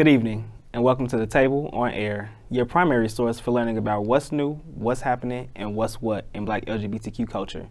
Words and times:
Good 0.00 0.08
evening, 0.08 0.50
and 0.72 0.82
welcome 0.82 1.08
to 1.08 1.18
the 1.18 1.26
Table 1.26 1.68
on 1.74 1.90
Air, 1.90 2.30
your 2.48 2.64
primary 2.64 3.06
source 3.06 3.38
for 3.38 3.50
learning 3.50 3.76
about 3.76 4.06
what's 4.06 4.32
new, 4.32 4.54
what's 4.74 5.02
happening, 5.02 5.50
and 5.54 5.76
what's 5.76 6.00
what 6.00 6.24
in 6.32 6.46
black 6.46 6.64
LGBTQ 6.64 7.28
culture. 7.28 7.68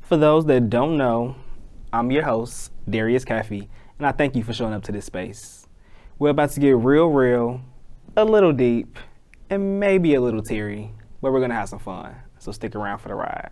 For 0.00 0.16
those 0.16 0.44
that 0.46 0.70
don't 0.70 0.96
know, 0.96 1.36
I'm 1.92 2.10
your 2.10 2.24
host, 2.24 2.72
Darius 2.90 3.24
Caffey, 3.24 3.68
and 3.96 4.04
I 4.08 4.10
thank 4.10 4.34
you 4.34 4.42
for 4.42 4.52
showing 4.52 4.74
up 4.74 4.82
to 4.82 4.90
this 4.90 5.04
space. 5.04 5.68
We're 6.18 6.30
about 6.30 6.50
to 6.50 6.58
get 6.58 6.72
real, 6.72 7.06
real, 7.10 7.60
a 8.16 8.24
little 8.24 8.52
deep, 8.52 8.98
and 9.48 9.78
maybe 9.78 10.14
a 10.14 10.20
little 10.20 10.42
teary, 10.42 10.90
but 11.20 11.30
we're 11.30 11.40
gonna 11.40 11.54
have 11.54 11.68
some 11.68 11.78
fun, 11.78 12.16
so 12.40 12.50
stick 12.50 12.74
around 12.74 12.98
for 12.98 13.06
the 13.06 13.14
ride. 13.14 13.50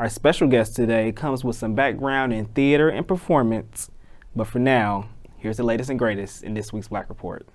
Our 0.00 0.08
special 0.08 0.48
guest 0.48 0.74
today 0.74 1.12
comes 1.12 1.44
with 1.44 1.54
some 1.54 1.76
background 1.76 2.32
in 2.32 2.46
theater 2.46 2.88
and 2.88 3.06
performance, 3.06 3.88
but 4.34 4.48
for 4.48 4.58
now, 4.58 5.10
here's 5.40 5.56
the 5.56 5.64
latest 5.64 5.90
and 5.90 5.98
greatest 5.98 6.44
in 6.44 6.54
this 6.54 6.72
week's 6.72 6.88
Black 6.88 7.08
Report. 7.08 7.48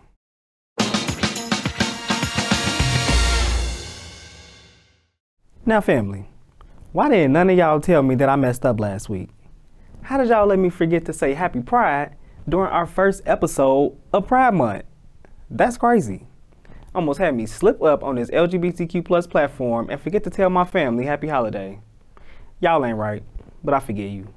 Now, 5.68 5.82
family, 5.82 6.30
why 6.92 7.10
didn't 7.10 7.34
none 7.34 7.50
of 7.50 7.58
y'all 7.58 7.80
tell 7.80 8.04
me 8.04 8.16
that 8.16 8.30
I 8.30 8.36
messed 8.36 8.66
up 8.66 8.80
last 8.80 9.10
week? 9.10 9.30
How 10.02 10.18
did 10.18 10.28
y'all 10.30 10.46
let 10.46 10.60
me 10.60 10.70
forget 10.70 11.06
to 11.06 11.14
say 11.14 11.34
Happy 11.34 11.62
Pride 11.62 12.16
during 12.48 12.72
our 12.72 12.86
first 12.86 13.24
episode 13.26 13.98
of 14.14 14.28
Pride 14.28 14.54
Month? 14.54 14.84
That's 15.50 15.78
crazy. 15.78 16.28
Almost 16.94 17.20
had 17.20 17.36
me 17.36 17.46
slip 17.46 17.82
up 17.82 18.04
on 18.04 18.16
this 18.16 18.30
LGBTQ 18.30 19.04
plus 19.04 19.28
platform 19.28 19.90
and 19.90 20.00
forget 20.00 20.24
to 20.24 20.30
tell 20.30 20.50
my 20.50 20.66
family 20.66 21.06
Happy 21.06 21.28
Holiday. 21.28 21.80
Y'all 22.60 22.86
ain't 22.86 22.98
right, 22.98 23.24
but 23.64 23.74
I 23.74 23.80
forgive 23.80 24.12
you. 24.12 24.28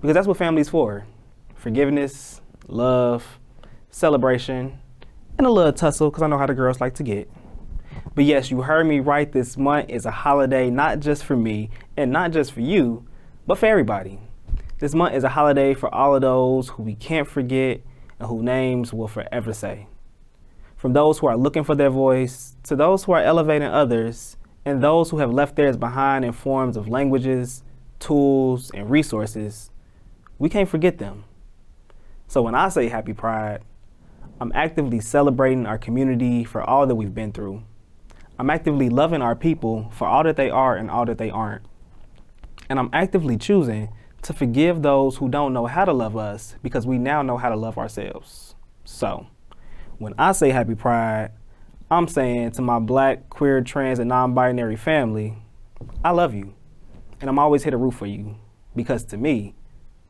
Because 0.00 0.14
that's 0.14 0.26
what 0.26 0.36
family's 0.36 0.68
for 0.68 1.06
forgiveness, 1.54 2.42
love, 2.66 3.38
celebration, 3.90 4.78
and 5.38 5.46
a 5.46 5.50
little 5.50 5.72
tussle, 5.72 6.10
because 6.10 6.22
I 6.22 6.26
know 6.26 6.38
how 6.38 6.46
the 6.46 6.54
girls 6.54 6.80
like 6.80 6.94
to 6.94 7.02
get. 7.02 7.30
But 8.14 8.24
yes, 8.24 8.50
you 8.50 8.62
heard 8.62 8.86
me 8.86 9.00
right. 9.00 9.30
This 9.30 9.56
month 9.56 9.90
is 9.90 10.06
a 10.06 10.10
holiday 10.10 10.70
not 10.70 11.00
just 11.00 11.24
for 11.24 11.36
me 11.36 11.70
and 11.96 12.12
not 12.12 12.30
just 12.30 12.52
for 12.52 12.60
you, 12.60 13.06
but 13.46 13.58
for 13.58 13.66
everybody. 13.66 14.20
This 14.78 14.94
month 14.94 15.14
is 15.14 15.24
a 15.24 15.28
holiday 15.28 15.74
for 15.74 15.92
all 15.94 16.14
of 16.14 16.22
those 16.22 16.68
who 16.68 16.82
we 16.82 16.94
can't 16.94 17.28
forget 17.28 17.80
and 18.18 18.28
whose 18.28 18.42
names 18.42 18.92
will 18.92 19.08
forever 19.08 19.52
say. 19.52 19.86
From 20.76 20.92
those 20.92 21.18
who 21.18 21.26
are 21.26 21.36
looking 21.36 21.64
for 21.64 21.74
their 21.74 21.90
voice 21.90 22.56
to 22.64 22.76
those 22.76 23.04
who 23.04 23.12
are 23.12 23.22
elevating 23.22 23.68
others 23.68 24.36
and 24.64 24.82
those 24.82 25.10
who 25.10 25.18
have 25.18 25.32
left 25.32 25.56
theirs 25.56 25.76
behind 25.76 26.24
in 26.24 26.32
forms 26.32 26.76
of 26.76 26.88
languages, 26.88 27.62
tools, 27.98 28.70
and 28.74 28.90
resources, 28.90 29.70
we 30.38 30.48
can't 30.48 30.68
forget 30.68 30.98
them. 30.98 31.24
So 32.26 32.42
when 32.42 32.54
I 32.54 32.68
say 32.68 32.88
Happy 32.88 33.12
Pride, 33.12 33.60
I'm 34.40 34.50
actively 34.54 35.00
celebrating 35.00 35.66
our 35.66 35.78
community 35.78 36.44
for 36.44 36.62
all 36.62 36.86
that 36.86 36.94
we've 36.94 37.14
been 37.14 37.32
through. 37.32 37.62
I'm 38.38 38.50
actively 38.50 38.88
loving 38.88 39.22
our 39.22 39.36
people 39.36 39.90
for 39.92 40.08
all 40.08 40.24
that 40.24 40.36
they 40.36 40.50
are 40.50 40.76
and 40.76 40.90
all 40.90 41.04
that 41.04 41.18
they 41.18 41.30
aren't. 41.30 41.62
And 42.68 42.78
I'm 42.78 42.90
actively 42.92 43.36
choosing 43.36 43.90
to 44.22 44.32
forgive 44.32 44.82
those 44.82 45.16
who 45.16 45.28
don't 45.28 45.52
know 45.52 45.66
how 45.66 45.84
to 45.84 45.92
love 45.92 46.16
us 46.16 46.56
because 46.62 46.86
we 46.86 46.98
now 46.98 47.22
know 47.22 47.36
how 47.36 47.50
to 47.50 47.56
love 47.56 47.78
ourselves. 47.78 48.56
So, 48.84 49.26
when 49.98 50.14
I 50.18 50.32
say 50.32 50.50
Happy 50.50 50.74
Pride, 50.74 51.30
I'm 51.90 52.08
saying 52.08 52.52
to 52.52 52.62
my 52.62 52.80
black, 52.80 53.28
queer, 53.28 53.60
trans, 53.60 53.98
and 53.98 54.08
non 54.08 54.34
binary 54.34 54.76
family, 54.76 55.38
I 56.02 56.10
love 56.10 56.34
you. 56.34 56.54
And 57.20 57.30
I'm 57.30 57.38
always 57.38 57.62
here 57.62 57.70
to 57.70 57.76
root 57.76 57.94
for 57.94 58.06
you. 58.06 58.36
Because 58.74 59.04
to 59.04 59.16
me, 59.16 59.54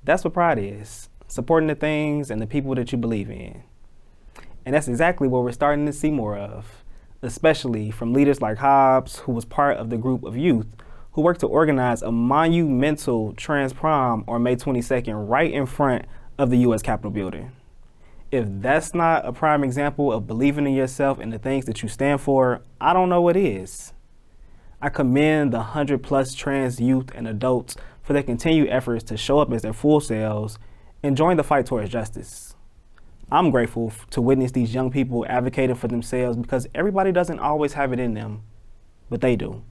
that's 0.05 0.25
what 0.25 0.33
pride 0.33 0.59
is 0.59 1.09
supporting 1.29 1.69
the 1.69 1.75
things 1.75 2.31
and 2.31 2.41
the 2.41 2.47
people 2.47 2.75
that 2.75 2.93
you 2.93 2.99
believe 2.99 3.31
in. 3.31 3.63
And 4.65 4.75
that's 4.75 4.89
exactly 4.89 5.29
what 5.29 5.43
we're 5.43 5.53
starting 5.53 5.87
to 5.87 5.93
see 5.93 6.11
more 6.11 6.37
of, 6.37 6.85
especially 7.23 7.91
from 7.91 8.13
leaders 8.13 8.41
like 8.41 8.59
Hobbs, 8.59 9.19
who 9.21 9.33
was 9.33 9.45
part 9.45 9.77
of 9.77 9.91
the 9.91 9.99
group 9.99 10.25
of 10.25 10.37
youth 10.37 10.67
who 11.13 11.23
worked 11.23 11.41
to 11.41 11.47
organize 11.47 12.03
a 12.03 12.11
monumental 12.11 13.33
trans 13.35 13.73
prom 13.73 14.25
on 14.27 14.43
May 14.43 14.57
22nd 14.57 15.29
right 15.29 15.53
in 15.53 15.65
front 15.65 16.07
of 16.39 16.51
the 16.51 16.59
US 16.59 16.83
Capitol 16.83 17.13
building 17.13 17.53
if 18.35 18.47
that's 18.49 18.95
not 18.95 19.25
a 19.25 19.33
prime 19.33 19.63
example 19.63 20.13
of 20.13 20.27
believing 20.27 20.67
in 20.67 20.75
yourself 20.75 21.21
and 21.21 21.33
the 21.33 21.39
things 21.39 21.67
that 21.67 21.83
you 21.83 21.89
stand 21.89 22.21
for, 22.21 22.63
I 22.81 22.93
don't 22.93 23.09
know 23.09 23.21
what 23.21 23.37
is. 23.37 23.93
I 24.83 24.89
commend 24.89 25.53
the 25.53 25.59
100 25.59 26.03
plus 26.03 26.35
trans 26.35 26.81
youth 26.81 27.11
and 27.15 27.29
adults 27.29 27.77
for 28.03 28.13
their 28.13 28.25
continued 28.25 28.71
efforts 28.71 29.05
to 29.05 29.17
show 29.17 29.39
up 29.39 29.53
as 29.53 29.63
their 29.63 29.73
full 29.73 30.01
selves 30.01 30.59
and 31.05 31.19
join 31.19 31.37
the 31.37 31.45
fight 31.45 31.67
towards 31.67 31.91
justice. 31.91 32.55
I'm 33.31 33.51
grateful 33.51 33.93
to 34.11 34.23
witness 34.23 34.53
these 34.53 34.73
young 34.75 34.91
people 34.91 35.27
advocating 35.29 35.77
for 35.77 35.87
themselves 35.87 36.39
because 36.39 36.67
everybody 36.75 37.13
doesn't 37.13 37.39
always 37.41 37.75
have 37.75 37.93
it 37.93 38.01
in 38.01 38.15
them, 38.15 38.43
but 39.11 39.21
they 39.21 39.37
do. 39.37 39.63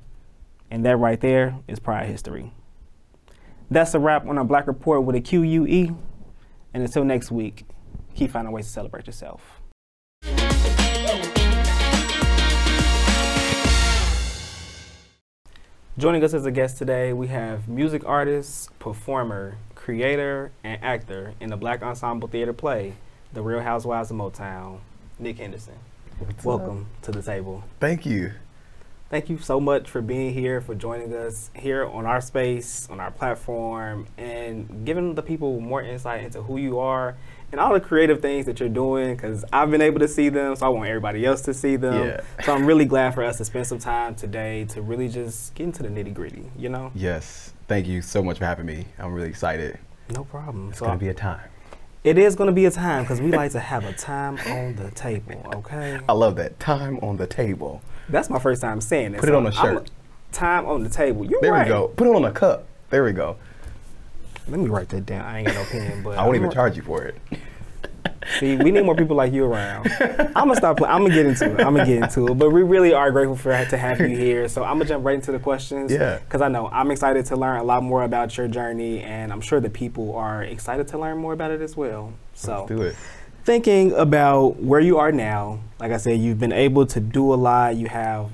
And 0.70 0.86
that 0.86 0.98
right 0.98 1.20
there 1.20 1.58
is 1.68 1.80
pride 1.80 2.06
history. 2.06 2.54
That's 3.72 3.96
a 3.96 4.00
wrap 4.00 4.28
on 4.28 4.38
our 4.38 4.44
Black 4.44 4.68
Report 4.68 5.04
with 5.04 5.16
a 5.16 5.22
QUE. 5.22 5.98
And 6.72 6.84
until 6.84 7.04
next 7.04 7.32
week, 7.32 7.66
keep 8.14 8.30
finding 8.30 8.54
ways 8.54 8.68
to 8.68 8.72
celebrate 8.72 9.08
yourself. 9.08 9.60
Joining 15.98 16.24
us 16.24 16.34
as 16.34 16.46
a 16.46 16.52
guest 16.52 16.78
today, 16.78 17.14
we 17.14 17.28
have 17.28 17.68
music 17.68 18.04
artist, 18.06 18.78
performer, 18.78 19.58
creator, 19.84 20.50
and 20.64 20.82
actor 20.82 21.34
in 21.42 21.50
the 21.50 21.58
Black 21.58 21.84
Ensemble 21.84 22.30
Theater 22.30 22.54
play, 22.54 22.94
The 23.34 23.42
Real 23.42 23.60
Housewives 23.60 24.12
of 24.12 24.18
Motown, 24.18 24.80
Nick 25.20 25.40
Henderson. 25.40 25.74
What's 26.20 26.46
Welcome 26.46 26.88
up? 26.96 27.02
to 27.02 27.12
the 27.12 27.22
table. 27.22 27.66
Thank 27.82 28.06
you. 28.06 28.32
Thank 29.10 29.30
you 29.30 29.38
so 29.40 29.60
much 29.60 29.90
for 29.90 30.02
being 30.02 30.34
here, 30.34 30.62
for 30.62 30.74
joining 30.74 31.14
us 31.14 31.50
here 31.54 31.86
on 31.86 32.06
our 32.06 32.22
space, 32.22 32.88
on 32.90 33.02
our 33.02 33.12
platform, 33.12 34.08
and 34.18 34.86
giving 34.86 35.16
the 35.16 35.22
people 35.22 35.60
more 35.60 35.82
insight 35.82 36.24
into 36.24 36.42
who 36.42 36.56
you 36.56 36.80
are 36.80 37.18
and 37.54 37.60
all 37.60 37.72
the 37.72 37.80
creative 37.80 38.20
things 38.20 38.48
that 38.48 38.60
you're 38.60 38.68
doing 38.68 39.16
because 39.16 39.46
I've 39.54 39.70
been 39.70 39.80
able 39.80 40.00
to 40.00 40.08
see 40.08 40.30
them, 40.30 40.56
so 40.56 40.66
I 40.66 40.70
want 40.70 40.90
everybody 40.90 41.24
else 41.24 41.42
to 41.42 41.54
see 41.54 41.76
them. 41.76 42.08
Yeah. 42.08 42.22
so 42.44 42.52
I'm 42.52 42.66
really 42.66 42.86
glad 42.86 43.14
for 43.14 43.24
us 43.24 43.38
to 43.38 43.46
spend 43.46 43.68
some 43.68 43.78
time 43.78 44.16
today 44.16 44.66
to 44.70 44.82
really 44.82 45.08
just 45.08 45.54
get 45.54 45.66
into 45.66 45.84
the 45.84 45.90
nitty 45.90 46.16
gritty, 46.16 46.50
you 46.58 46.70
know? 46.70 46.92
Yes. 46.96 47.54
Thank 47.68 47.86
you 47.86 48.02
so 48.02 48.24
much 48.24 48.40
for 48.40 48.46
having 48.46 48.66
me. 48.66 48.88
I'm 48.98 49.14
really 49.14 49.30
excited. 49.30 49.78
No 50.10 50.24
problem. 50.24 50.70
It's 50.70 50.80
so 50.80 50.88
going 50.88 50.98
to 50.98 51.06
be 51.06 51.10
a 51.10 51.14
time. 51.14 51.48
It 52.04 52.18
is 52.18 52.36
going 52.36 52.48
to 52.48 52.54
be 52.54 52.66
a 52.66 52.72
time 52.72 53.04
because 53.04 53.22
we 53.22 53.32
like 53.32 53.52
to 53.52 53.60
have 53.60 53.86
a 53.86 53.94
time 53.94 54.40
on 54.48 54.76
the 54.76 54.90
table, 54.90 55.40
okay? 55.54 56.00
I 56.10 56.14
love 56.14 56.36
that. 56.38 56.60
Time 56.60 56.98
on 57.04 57.18
the 57.18 57.28
table. 57.28 57.84
That's 58.10 58.32
my 58.32 58.40
first 58.40 58.64
time 58.64 58.82
saying 58.82 59.14
it. 59.14 59.20
Put 59.20 59.28
so 59.30 59.34
it 59.34 59.38
on 59.38 59.46
a 59.46 59.52
shirt. 59.52 59.88
A, 59.88 60.34
time 60.34 60.66
on 60.66 60.82
the 60.82 60.90
table. 60.90 61.24
You 61.24 61.38
There 61.40 61.52
right. 61.52 61.68
There 61.68 61.82
we 61.82 61.88
go. 61.88 61.88
Put 61.90 62.08
it 62.08 62.16
on 62.16 62.26
a 62.26 62.32
cup. 62.32 62.66
There 62.90 63.04
we 63.04 63.12
go. 63.12 63.38
Let 64.48 64.60
me 64.60 64.68
write 64.68 64.90
that 64.90 65.06
down. 65.06 65.26
I 65.26 65.40
ain't 65.40 65.48
got 65.48 65.56
no 65.56 65.66
pen, 65.66 66.04
but 66.04 66.18
I 66.18 66.24
won't 66.24 66.36
even 66.36 66.52
charge 66.52 66.76
you 66.76 66.84
for 66.84 67.04
it. 67.04 67.16
See, 68.40 68.56
we 68.56 68.72
need 68.72 68.84
more 68.86 68.96
people 68.96 69.16
like 69.16 69.34
you 69.34 69.46
around. 69.46 69.90
I'm 70.00 70.48
gonna 70.48 70.56
stop. 70.56 70.82
I'm 70.82 71.04
gonna 71.04 71.14
get 71.14 71.26
into 71.26 71.46
it. 71.46 71.60
I'm 71.60 71.76
gonna 71.76 71.86
get 71.86 72.04
into 72.04 72.28
it. 72.28 72.36
But 72.36 72.52
we 72.52 72.64
really 72.64 72.94
are 72.94 73.12
grateful 73.12 73.36
for 73.36 73.52
to 73.66 73.78
have 73.78 74.00
you 74.00 74.08
here. 74.18 74.48
So 74.48 74.64
I'm 74.64 74.74
gonna 74.78 74.86
jump 74.86 75.06
right 75.06 75.16
into 75.16 75.32
the 75.32 75.40
questions. 75.40 75.92
Yeah. 75.92 76.20
Because 76.20 76.42
I 76.42 76.48
know 76.48 76.68
I'm 76.68 76.92
excited 76.92 77.26
to 77.28 77.36
learn 77.36 77.60
a 77.60 77.64
lot 77.64 77.84
more 77.84 78.04
about 78.04 78.38
your 78.38 78.48
journey, 78.48 79.02
and 79.02 79.32
I'm 79.32 79.42
sure 79.42 79.60
the 79.60 79.70
people 79.70 80.16
are 80.16 80.44
excited 80.44 80.88
to 80.90 80.98
learn 80.98 81.18
more 81.18 81.34
about 81.34 81.52
it 81.52 81.62
as 81.62 81.76
well. 81.76 82.14
So 82.34 82.60
Let's 82.60 82.68
do 82.70 82.82
it. 82.84 82.96
Thinking 83.44 83.92
about 83.92 84.62
where 84.62 84.80
you 84.80 84.98
are 85.00 85.12
now, 85.12 85.60
like 85.80 85.92
I 85.92 85.98
said, 85.98 86.20
you've 86.20 86.40
been 86.40 86.54
able 86.54 86.86
to 86.88 87.00
do 87.02 87.34
a 87.34 87.36
lot. 87.36 87.76
You 87.76 87.88
have 87.88 88.30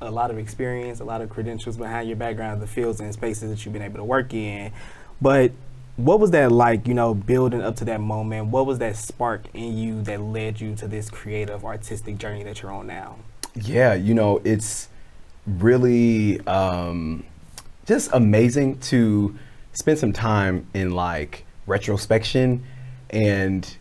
a 0.00 0.10
lot 0.10 0.30
of 0.30 0.38
experience, 0.38 1.00
a 1.00 1.04
lot 1.04 1.20
of 1.20 1.28
credentials 1.28 1.76
behind 1.76 2.08
your 2.08 2.16
background, 2.16 2.62
the 2.62 2.66
fields 2.66 3.00
and 3.00 3.12
spaces 3.12 3.50
that 3.50 3.64
you've 3.64 3.74
been 3.74 3.82
able 3.82 3.98
to 3.98 4.04
work 4.04 4.32
in. 4.32 4.72
But 5.24 5.52
what 5.96 6.20
was 6.20 6.32
that 6.32 6.52
like, 6.52 6.86
you 6.86 6.92
know, 6.92 7.14
building 7.14 7.62
up 7.62 7.76
to 7.76 7.86
that 7.86 8.02
moment? 8.02 8.48
What 8.48 8.66
was 8.66 8.78
that 8.80 8.94
spark 8.94 9.46
in 9.54 9.78
you 9.78 10.02
that 10.02 10.20
led 10.20 10.60
you 10.60 10.74
to 10.76 10.86
this 10.86 11.08
creative, 11.08 11.64
artistic 11.64 12.18
journey 12.18 12.42
that 12.42 12.60
you're 12.60 12.70
on 12.70 12.86
now? 12.86 13.16
Yeah, 13.54 13.94
you 13.94 14.12
know, 14.12 14.42
it's 14.44 14.90
really 15.46 16.46
um, 16.46 17.24
just 17.86 18.10
amazing 18.12 18.80
to 18.80 19.34
spend 19.72 19.98
some 19.98 20.12
time 20.12 20.66
in 20.74 20.90
like 20.90 21.46
retrospection 21.66 22.62
and 23.08 23.78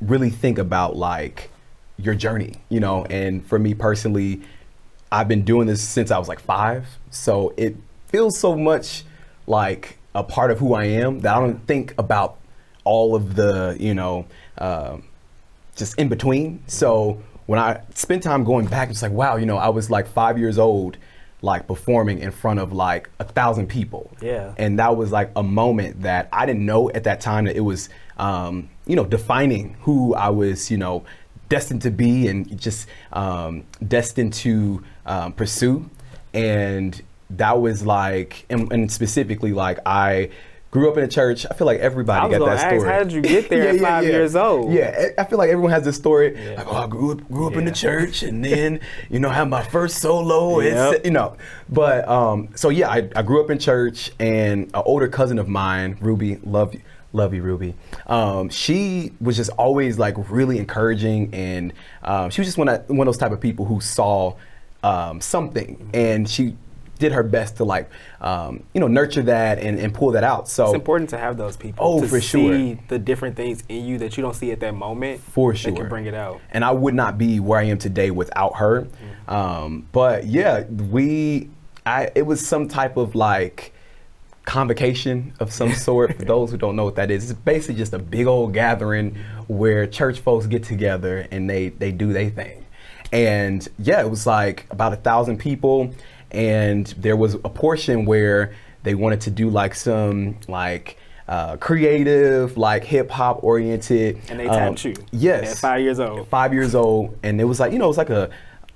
really 0.00 0.30
think 0.30 0.58
about 0.58 0.94
like 0.94 1.50
your 1.98 2.14
journey, 2.14 2.62
you 2.68 2.78
know. 2.78 3.04
And 3.06 3.44
for 3.44 3.58
me 3.58 3.74
personally, 3.74 4.42
I've 5.10 5.26
been 5.26 5.42
doing 5.42 5.66
this 5.66 5.82
since 5.82 6.12
I 6.12 6.18
was 6.20 6.28
like 6.28 6.38
five, 6.38 6.86
so 7.10 7.52
it 7.56 7.74
feels 8.06 8.38
so 8.38 8.54
much 8.54 9.02
like 9.48 9.98
a 10.14 10.22
part 10.22 10.50
of 10.50 10.58
who 10.58 10.74
I 10.74 10.84
am 10.84 11.20
that 11.20 11.34
I 11.34 11.40
don't 11.40 11.66
think 11.66 11.94
about 11.98 12.38
all 12.84 13.14
of 13.14 13.34
the, 13.34 13.76
you 13.80 13.94
know, 13.94 14.26
uh, 14.58 14.98
just 15.76 15.98
in 15.98 16.08
between. 16.08 16.62
So 16.66 17.22
when 17.46 17.58
I 17.58 17.82
spend 17.94 18.22
time 18.22 18.44
going 18.44 18.66
back, 18.66 18.90
it's 18.90 19.02
like, 19.02 19.12
wow, 19.12 19.36
you 19.36 19.46
know, 19.46 19.56
I 19.56 19.68
was 19.68 19.90
like 19.90 20.06
five 20.06 20.38
years 20.38 20.58
old, 20.58 20.96
like 21.42 21.66
performing 21.66 22.20
in 22.20 22.30
front 22.30 22.60
of 22.60 22.72
like 22.72 23.10
a 23.18 23.24
thousand 23.24 23.68
people. 23.68 24.10
Yeah. 24.20 24.54
And 24.56 24.78
that 24.78 24.96
was 24.96 25.12
like 25.12 25.30
a 25.36 25.42
moment 25.42 26.02
that 26.02 26.28
I 26.32 26.46
didn't 26.46 26.64
know 26.64 26.90
at 26.90 27.04
that 27.04 27.20
time 27.20 27.46
that 27.46 27.56
it 27.56 27.60
was, 27.60 27.88
um, 28.18 28.70
you 28.86 28.96
know, 28.96 29.04
defining 29.04 29.76
who 29.80 30.14
I 30.14 30.28
was, 30.30 30.70
you 30.70 30.78
know, 30.78 31.04
destined 31.48 31.82
to 31.82 31.90
be 31.90 32.28
and 32.28 32.58
just 32.58 32.88
um, 33.12 33.64
destined 33.86 34.32
to 34.34 34.82
um, 35.04 35.32
pursue. 35.32 35.90
And 36.32 37.00
that 37.30 37.60
was 37.60 37.84
like, 37.84 38.44
and, 38.50 38.72
and 38.72 38.90
specifically, 38.90 39.52
like 39.52 39.78
I 39.86 40.30
grew 40.74 40.90
up 40.90 40.98
in 40.98 41.04
a 41.04 41.08
church. 41.08 41.46
I 41.48 41.54
feel 41.54 41.66
like 41.66 41.78
everybody 41.78 42.36
got 42.36 42.44
that 42.44 42.58
ask, 42.58 42.66
story. 42.66 42.88
how 42.92 42.98
did 43.04 43.12
you 43.12 43.22
get 43.22 43.48
there 43.50 43.68
at 43.68 43.80
five 43.80 44.04
years 44.04 44.34
old? 44.34 44.72
Yeah, 44.72 45.10
I 45.16 45.24
feel 45.24 45.38
like 45.38 45.48
everyone 45.48 45.70
has 45.70 45.84
this 45.84 45.96
story. 45.96 46.34
Yeah. 46.36 46.56
Like, 46.56 46.66
oh, 46.66 46.76
I 46.76 46.86
grew 46.88 47.12
up, 47.12 47.28
grew 47.30 47.46
up 47.46 47.54
in 47.54 47.64
the 47.64 47.72
church, 47.72 48.24
and 48.24 48.44
then 48.44 48.80
you 49.10 49.20
know, 49.20 49.30
had 49.30 49.48
my 49.48 49.62
first 49.62 49.98
solo. 49.98 50.60
Yep. 50.60 50.94
It's 50.94 51.04
you 51.04 51.12
know, 51.12 51.36
but 51.68 52.06
um, 52.08 52.48
so 52.56 52.68
yeah, 52.68 52.90
I, 52.90 53.08
I 53.14 53.22
grew 53.22 53.42
up 53.42 53.50
in 53.50 53.58
church, 53.58 54.10
and 54.18 54.64
an 54.74 54.82
older 54.84 55.08
cousin 55.08 55.38
of 55.38 55.48
mine, 55.48 55.96
Ruby, 56.00 56.36
love 56.44 56.74
you. 56.74 56.82
Love 57.12 57.32
you, 57.32 57.42
Ruby. 57.42 57.76
Um, 58.08 58.48
she 58.48 59.12
was 59.20 59.36
just 59.36 59.50
always 59.50 60.00
like 60.00 60.16
really 60.28 60.58
encouraging, 60.58 61.32
and 61.32 61.72
um, 62.02 62.30
she 62.30 62.40
was 62.40 62.48
just 62.48 62.58
one 62.58 62.68
of, 62.68 62.88
one 62.88 63.06
of 63.06 63.06
those 63.06 63.18
type 63.18 63.30
of 63.30 63.40
people 63.40 63.64
who 63.66 63.80
saw 63.80 64.34
um, 64.82 65.20
something, 65.20 65.90
and 65.94 66.28
she 66.28 66.56
did 66.98 67.12
her 67.12 67.22
best 67.22 67.56
to 67.56 67.64
like, 67.64 67.90
um, 68.20 68.62
you 68.72 68.80
know, 68.80 68.86
nurture 68.86 69.22
that 69.22 69.58
and, 69.58 69.78
and 69.78 69.92
pull 69.92 70.12
that 70.12 70.24
out. 70.24 70.48
So 70.48 70.66
It's 70.66 70.74
important 70.74 71.10
to 71.10 71.18
have 71.18 71.36
those 71.36 71.56
people. 71.56 71.84
Oh, 71.86 72.00
to 72.00 72.08
for 72.08 72.20
sure. 72.20 72.52
see 72.54 72.78
the 72.88 72.98
different 72.98 73.36
things 73.36 73.62
in 73.68 73.84
you 73.84 73.98
that 73.98 74.16
you 74.16 74.22
don't 74.22 74.34
see 74.34 74.52
at 74.52 74.60
that 74.60 74.74
moment. 74.74 75.20
For 75.20 75.52
That 75.52 75.58
sure. 75.58 75.72
can 75.74 75.88
bring 75.88 76.06
it 76.06 76.14
out. 76.14 76.40
and 76.50 76.64
I 76.64 76.70
would 76.72 76.94
not 76.94 77.18
be 77.18 77.40
where 77.40 77.58
I 77.58 77.64
am 77.64 77.78
today 77.78 78.10
without 78.10 78.56
her. 78.56 78.86
Um, 79.28 79.86
but 79.92 80.26
yeah, 80.26 80.64
we, 80.64 81.50
I, 81.86 82.10
it 82.14 82.22
was 82.26 82.46
some 82.46 82.68
type 82.68 82.96
of 82.96 83.14
like 83.14 83.72
convocation 84.44 85.32
of 85.40 85.52
some 85.52 85.72
sort. 85.74 86.16
For 86.16 86.24
those 86.24 86.50
who 86.50 86.56
don't 86.56 86.76
know 86.76 86.84
what 86.84 86.96
that 86.96 87.10
is, 87.10 87.30
it's 87.30 87.38
basically 87.40 87.76
just 87.76 87.92
a 87.92 87.98
big 87.98 88.26
old 88.26 88.52
gathering 88.52 89.16
where 89.48 89.86
church 89.86 90.20
folks 90.20 90.46
get 90.46 90.62
together 90.64 91.26
and 91.30 91.48
they 91.48 91.70
they 91.70 91.92
do 91.92 92.12
their 92.12 92.30
thing. 92.30 92.64
And 93.12 93.66
yeah, 93.78 94.00
it 94.00 94.10
was 94.10 94.26
like 94.26 94.66
about 94.70 94.92
a 94.92 94.96
thousand 94.96 95.38
people, 95.38 95.94
and 96.34 96.86
there 96.98 97.16
was 97.16 97.34
a 97.34 97.48
portion 97.48 98.04
where 98.04 98.52
they 98.82 98.94
wanted 98.94 99.20
to 99.22 99.30
do 99.30 99.48
like 99.48 99.74
some 99.74 100.36
like. 100.48 100.98
Uh, 101.26 101.56
creative, 101.56 102.58
like 102.58 102.84
hip 102.84 103.10
hop 103.10 103.42
oriented, 103.42 104.20
And 104.28 104.38
they 104.38 104.46
um, 104.46 104.76
you. 104.78 104.94
Yes, 105.10 105.52
At 105.52 105.58
five 105.58 105.80
years 105.80 105.98
old. 105.98 106.28
five 106.28 106.52
years 106.52 106.74
old, 106.74 107.18
and 107.22 107.40
it 107.40 107.44
was 107.44 107.58
like 107.58 107.72
you 107.72 107.78
know 107.78 107.86
it 107.86 107.88
was 107.88 107.96
like 107.96 108.10
a, 108.10 108.28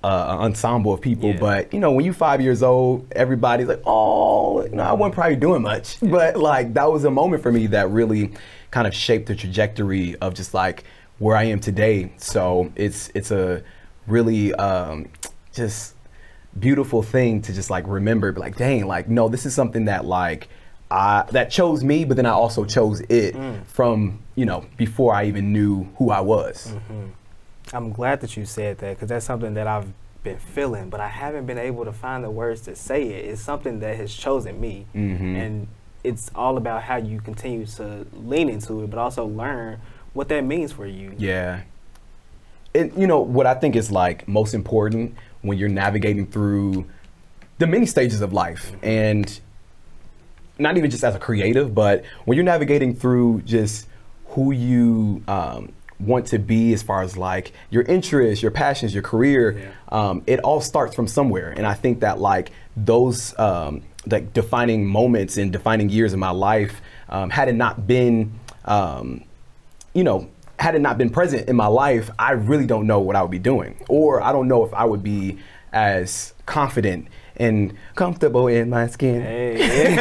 a 0.03 0.09
a 0.09 0.39
ensemble 0.47 0.95
of 0.95 1.03
people. 1.03 1.29
Yeah. 1.29 1.41
But 1.41 1.75
you 1.75 1.79
know 1.79 1.93
when 1.93 2.07
you 2.07 2.15
five 2.15 2.41
years 2.41 2.63
old, 2.63 3.07
everybody's 3.13 3.69
like, 3.69 3.83
oh, 3.85 4.63
you 4.65 4.71
know, 4.77 4.83
I 4.83 4.95
wasn't 4.95 5.15
probably 5.15 5.37
doing 5.37 5.61
much, 5.61 5.99
but 6.03 6.39
like 6.39 6.73
that 6.73 6.91
was 6.91 7.05
a 7.05 7.11
moment 7.11 7.43
for 7.43 7.53
me 7.53 7.67
that 7.67 7.91
really 7.91 8.33
kind 8.71 8.87
of 8.87 8.95
shaped 8.95 9.27
the 9.27 9.35
trajectory 9.35 10.17
of 10.17 10.33
just 10.33 10.55
like 10.55 10.85
where 11.19 11.37
I 11.37 11.43
am 11.43 11.61
today. 11.61 12.13
So 12.17 12.73
it's 12.77 13.11
it's 13.15 13.31
a 13.31 13.63
really 14.07 14.55
um, 14.55 15.11
just 15.53 15.97
beautiful 16.61 17.03
thing 17.03 17.43
to 17.43 17.53
just 17.53 17.71
like 17.71 17.85
remember, 17.87 18.31
be 18.33 18.41
like, 18.41 18.57
dang, 18.57 18.87
like 18.87 19.09
no, 19.09 19.29
this 19.29 19.47
is 19.47 19.55
something 19.55 19.87
that 19.87 20.05
like. 20.05 20.49
I, 20.91 21.27
that 21.33 21.51
chose 21.51 21.85
me, 21.85 22.07
but 22.07 22.17
then 22.17 22.25
I 22.25 22.31
also 22.31 22.65
chose 22.65 23.01
it 23.11 23.35
Mm. 23.35 23.67
from 23.67 24.21
you 24.37 24.47
know 24.47 24.65
before 24.79 25.15
I 25.15 25.25
even 25.27 25.53
knew 25.53 25.85
who 25.99 26.11
I 26.11 26.23
was. 26.23 26.73
Mm-hmm. 26.73 27.77
I'm 27.77 27.93
glad 27.93 28.23
that 28.23 28.39
you 28.39 28.47
said 28.47 28.79
that 28.79 28.95
because 28.97 29.11
that's 29.11 29.27
something 29.27 29.53
that 29.53 29.67
I've 29.67 29.93
been 30.23 30.39
feeling, 30.39 30.89
but 30.89 30.99
I 31.01 31.09
haven't 31.09 31.45
been 31.45 31.59
able 31.59 31.85
to 31.85 31.93
find 31.93 32.25
the 32.25 32.31
words 32.31 32.63
to 32.63 32.75
say 32.75 33.03
it. 33.03 33.27
It's 33.27 33.43
something 33.43 33.81
that 33.81 33.97
has 33.97 34.15
chosen 34.15 34.59
me, 34.59 34.87
Mhm. 34.95 35.37
and 35.37 35.67
it's 36.05 36.31
all 36.35 36.57
about 36.57 36.85
how 36.85 36.97
you 36.97 37.21
continue 37.21 37.67
to 37.67 38.07
lean 38.15 38.49
into 38.49 38.83
it, 38.83 38.89
but 38.89 38.99
also 38.99 39.27
learn 39.27 39.81
what 40.15 40.29
that 40.29 40.41
means 40.43 40.73
for 40.73 40.87
you. 40.87 41.13
Yeah. 41.19 41.61
And 42.75 42.93
you 42.97 43.07
know 43.07 43.21
what 43.21 43.45
I 43.47 43.53
think 43.53 43.77
is 43.77 43.91
like 43.91 44.27
most 44.27 44.55
important 44.55 45.15
when 45.43 45.59
you're 45.59 45.69
navigating 45.69 46.27
through 46.27 46.87
the 47.59 47.67
many 47.67 47.87
stages 47.87 48.21
of 48.21 48.33
life 48.33 48.73
and 48.83 49.41
not 50.59 50.77
even 50.77 50.91
just 50.91 51.05
as 51.05 51.15
a 51.15 51.19
creative, 51.19 51.75
but 51.75 52.05
when 52.25 52.37
you're 52.37 52.45
navigating 52.45 52.95
through 52.95 53.43
just 53.43 53.87
who 54.31 54.51
you 54.53 55.23
um, 55.29 55.73
want 56.01 56.27
to 56.27 56.39
be 56.39 56.73
as 56.73 56.83
far 56.83 57.03
as 57.03 57.17
like 57.17 57.53
your 57.71 57.83
interests, 57.85 58.43
your 58.43 58.51
passions, 58.51 58.93
your 58.93 59.03
career, 59.03 59.59
Yeah. 59.59 59.71
um, 59.91 60.23
it 60.27 60.41
all 60.41 60.61
starts 60.61 60.95
from 60.95 61.07
somewhere. 61.07 61.51
And 61.57 61.67
I 61.67 61.75
think 61.75 62.01
that 62.01 62.21
like 62.21 62.51
those 62.77 63.37
um, 63.39 63.83
like 64.07 64.33
defining 64.33 64.87
moments 64.87 65.37
and 65.37 65.53
defining 65.53 65.89
years 65.89 66.13
in 66.13 66.21
my 66.21 66.31
life, 66.31 66.81
um, 67.09 67.31
had 67.31 67.49
it 67.49 67.55
not 67.55 67.87
been, 67.87 68.33
um, 68.65 69.23
you 69.95 70.05
know, 70.05 70.29
had 70.59 70.75
it 70.75 70.81
not 70.81 70.99
been 70.99 71.11
present 71.11 71.49
in 71.49 71.57
my 71.57 71.67
life, 71.67 72.11
I 72.19 72.33
really 72.33 72.67
don't 72.67 72.87
know 72.87 73.01
what 73.01 73.17
I 73.17 73.23
would 73.23 73.31
be 73.31 73.39
doing, 73.39 73.85
or 73.89 74.21
I 74.21 74.33
don't 74.33 74.49
know 74.49 74.65
if 74.65 74.75
I 74.75 74.85
would 74.85 75.03
be 75.03 75.39
as 75.73 76.35
confident 76.47 77.09
and 77.37 77.75
comfortable 77.95 78.49
in 78.49 78.69
my 78.69 78.89
skin. 78.89 79.23
Hey, 79.23 79.95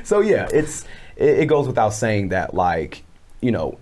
so 0.04 0.20
yeah, 0.20 0.48
it's 0.52 0.84
it, 1.16 1.40
it 1.40 1.46
goes 1.46 1.66
without 1.66 1.90
saying 1.90 2.30
that 2.30 2.54
like 2.54 3.04
you 3.40 3.50
know 3.50 3.78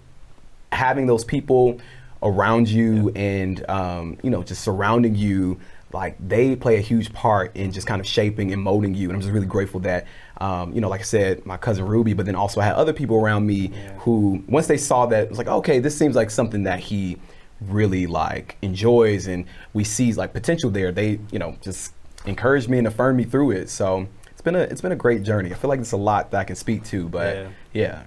having 0.73 1.07
those 1.07 1.25
people 1.25 1.81
around 2.23 2.69
you 2.69 3.11
and 3.15 3.69
um, 3.71 4.19
you 4.23 4.31
know 4.31 4.43
just 4.43 4.63
surrounding 4.63 5.15
you 5.15 5.61
like 5.93 6.17
they 6.21 6.55
play 6.55 6.77
a 6.77 6.81
huge 6.81 7.13
part 7.13 7.57
in 7.57 7.73
just 7.73 7.87
kind 7.87 8.01
of 8.01 8.07
shaping 8.07 8.53
and 8.53 8.63
molding 8.63 8.95
you. 8.95 9.09
And 9.09 9.17
i'm 9.17 9.21
just 9.21 9.33
really 9.33 9.47
grateful 9.47 9.81
that 9.81 10.07
um, 10.41 10.73
you 10.73 10.81
know 10.81 10.89
like 10.89 11.01
i 11.01 11.05
said 11.05 11.45
my 11.45 11.57
cousin 11.57 11.85
ruby 11.87 12.13
but 12.15 12.25
then 12.27 12.35
also 12.35 12.61
i 12.61 12.65
had 12.65 12.75
other 12.75 12.93
people 12.93 13.17
around 13.17 13.47
me 13.47 13.69
Yeah. 13.73 13.95
who 13.99 14.43
once 14.49 14.67
they 14.67 14.77
saw 14.79 15.07
that 15.07 15.25
it 15.25 15.29
was 15.29 15.39
like 15.39 15.49
okay 15.49 15.79
this 15.79 15.97
seems 15.97 16.17
like 16.17 16.31
something 16.31 16.63
that 16.65 16.81
he 16.81 17.19
really 17.61 18.07
like 18.07 18.57
enjoys 18.63 19.27
and 19.27 19.45
we 19.75 19.85
see 19.85 20.13
like 20.15 20.33
potential 20.33 20.71
there 20.71 20.91
they 20.93 21.21
you 21.31 21.39
know 21.39 21.57
just 21.61 21.93
encouraged 22.25 22.69
me 22.69 22.79
and 22.79 22.87
affirmed 22.87 23.19
me 23.19 23.25
through 23.25 23.51
it 23.51 23.69
so 23.69 24.07
it's 24.31 24.41
been 24.41 24.57
a 24.57 24.61
it's 24.61 24.81
been 24.81 24.93
a 24.93 24.97
great 24.97 25.23
journey 25.23 25.51
i 25.53 25.55
feel 25.55 25.69
like 25.69 25.81
it's 25.81 25.93
a 25.93 25.97
lot 25.97 26.31
that 26.31 26.39
i 26.41 26.45
can 26.45 26.57
speak 26.57 26.83
to 26.85 27.09
but 27.09 27.37
Yeah. 27.37 27.49
yeah 27.73 28.03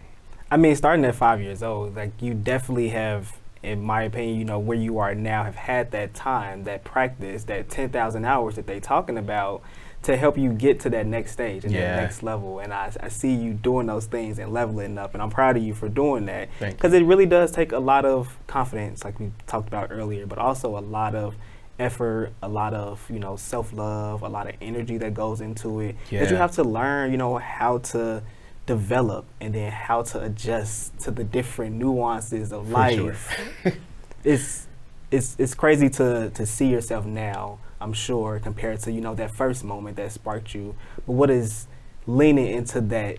I 0.51 0.57
mean, 0.57 0.75
starting 0.75 1.03
at 1.05 1.15
five 1.15 1.41
years 1.41 1.63
old, 1.63 1.95
like 1.95 2.11
you 2.21 2.35
definitely 2.35 2.89
have, 2.89 3.35
in 3.63 3.81
my 3.81 4.03
opinion, 4.03 4.37
you 4.37 4.45
know, 4.45 4.59
where 4.59 4.77
you 4.77 4.99
are 4.99 5.15
now, 5.15 5.43
have 5.45 5.55
had 5.55 5.89
that 5.91 6.13
time, 6.13 6.65
that 6.65 6.83
practice, 6.83 7.45
that 7.45 7.69
10,000 7.71 8.23
hours 8.23 8.53
that 8.57 8.67
they 8.67 8.79
talking 8.79 9.17
about 9.17 9.63
to 10.03 10.15
help 10.17 10.37
you 10.37 10.51
get 10.53 10.79
to 10.81 10.89
that 10.91 11.05
next 11.07 11.31
stage 11.31 11.63
and 11.65 11.73
Yeah. 11.73 11.95
that 11.95 12.01
next 12.03 12.23
level. 12.23 12.59
And 12.59 12.73
I, 12.73 12.91
I 13.01 13.07
see 13.09 13.33
you 13.33 13.53
doing 13.53 13.87
those 13.87 14.05
things 14.05 14.37
and 14.39 14.51
leveling 14.53 14.97
up, 14.97 15.13
and 15.13 15.23
I'm 15.23 15.29
proud 15.29 15.57
of 15.57 15.63
you 15.63 15.73
for 15.73 15.89
doing 15.89 16.25
that. 16.25 16.49
Because 16.59 16.93
it 16.93 17.03
really 17.05 17.25
does 17.25 17.51
take 17.51 17.71
a 17.71 17.79
lot 17.79 18.05
of 18.05 18.37
confidence, 18.47 19.03
like 19.03 19.19
we 19.19 19.31
talked 19.47 19.67
about 19.67 19.91
earlier, 19.91 20.25
but 20.25 20.37
also 20.37 20.77
a 20.77 20.81
lot 20.81 21.15
of 21.15 21.35
effort, 21.79 22.31
a 22.43 22.47
lot 22.47 22.73
of, 22.73 23.03
you 23.09 23.17
know, 23.19 23.35
self-love, 23.35 24.21
a 24.21 24.29
lot 24.29 24.47
of 24.47 24.55
energy 24.61 24.97
that 24.97 25.13
goes 25.13 25.41
into 25.41 25.79
it. 25.79 25.95
That 26.11 26.29
you 26.29 26.35
have 26.37 26.51
to 26.53 26.63
learn, 26.63 27.11
you 27.11 27.17
know, 27.17 27.37
how 27.37 27.79
to 27.79 28.21
develop 28.65 29.25
and 29.41 29.53
then 29.55 29.71
how 29.71 30.03
to 30.03 30.21
adjust 30.23 30.97
to 30.99 31.11
the 31.11 31.23
different 31.23 31.75
nuances 31.75 32.53
of 32.53 32.65
For 32.67 32.71
life. 32.73 33.35
sure. 33.63 33.73
it's 34.23 34.67
it's 35.11 35.35
it's 35.37 35.53
crazy 35.53 35.89
to 35.89 36.29
to 36.33 36.45
see 36.45 36.67
yourself 36.67 37.05
now, 37.05 37.59
I'm 37.83 37.91
sure, 37.93 38.39
compared 38.39 38.79
to, 38.81 38.91
you 38.93 39.01
know, 39.01 39.13
that 39.15 39.31
first 39.31 39.63
moment 39.65 39.97
that 39.97 40.09
sparked 40.13 40.55
you. 40.55 40.75
But 41.05 41.13
what 41.13 41.29
is 41.29 41.67
leaning 42.07 42.47
into 42.47 42.79
that 42.79 43.17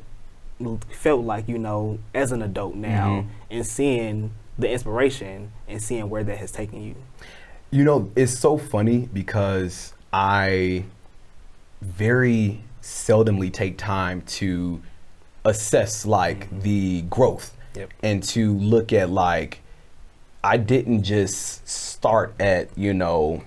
felt 0.89 1.23
like, 1.25 1.47
you 1.49 1.59
know, 1.59 1.99
as 2.15 2.33
an 2.33 2.41
adult 2.41 2.75
now 2.75 3.09
Mhm. 3.09 3.27
and 3.51 3.67
seeing 3.67 4.31
the 4.59 4.71
inspiration 4.71 5.53
and 5.69 5.83
seeing 5.83 6.09
where 6.09 6.25
that 6.25 6.39
has 6.39 6.51
taken 6.51 6.81
you. 6.83 6.95
You 7.71 7.85
know, 7.85 8.11
it's 8.17 8.39
so 8.39 8.57
funny 8.57 9.09
because 9.13 9.93
I 10.13 10.85
very 11.83 12.63
seldomly 12.83 13.53
take 13.53 13.77
time 13.77 14.23
to 14.23 14.81
assess 15.45 16.07
like 16.07 16.49
the 16.63 17.03
growth 17.03 17.55
Yep. 17.75 17.91
and 18.03 18.23
to 18.23 18.55
look 18.55 18.93
at 18.95 19.11
like 19.11 19.61
I 20.43 20.57
didn't 20.59 21.03
just 21.05 21.67
start 21.69 22.35
at, 22.39 22.69
you 22.77 22.93
know, 22.95 23.43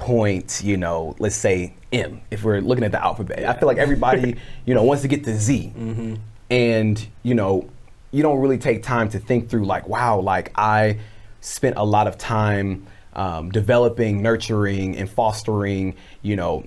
point, 0.00 0.62
you 0.64 0.76
know, 0.78 1.14
let's 1.18 1.36
say 1.36 1.74
M, 1.92 2.22
if 2.30 2.42
we're 2.42 2.60
looking 2.60 2.84
at 2.84 2.92
the 2.92 3.02
alphabet. 3.02 3.44
I 3.44 3.52
feel 3.52 3.68
like 3.68 3.78
everybody, 3.78 4.36
you 4.66 4.74
know, 4.74 4.82
wants 4.82 5.02
to 5.02 5.08
get 5.08 5.24
to 5.24 5.36
Z. 5.36 5.72
Mm-hmm. 5.76 6.14
and 6.50 7.06
you 7.22 7.34
know 7.34 7.68
you 8.10 8.22
don't 8.22 8.40
really 8.40 8.58
take 8.58 8.82
time 8.82 9.08
to 9.08 9.18
think 9.18 9.48
through 9.48 9.64
like 9.64 9.86
wow 9.86 10.18
like 10.18 10.50
i 10.56 10.98
spent 11.40 11.76
a 11.76 11.84
lot 11.84 12.06
of 12.06 12.18
time 12.18 12.86
um, 13.12 13.50
developing 13.50 14.22
nurturing 14.22 14.96
and 14.96 15.08
fostering 15.08 15.94
you 16.22 16.34
know 16.34 16.64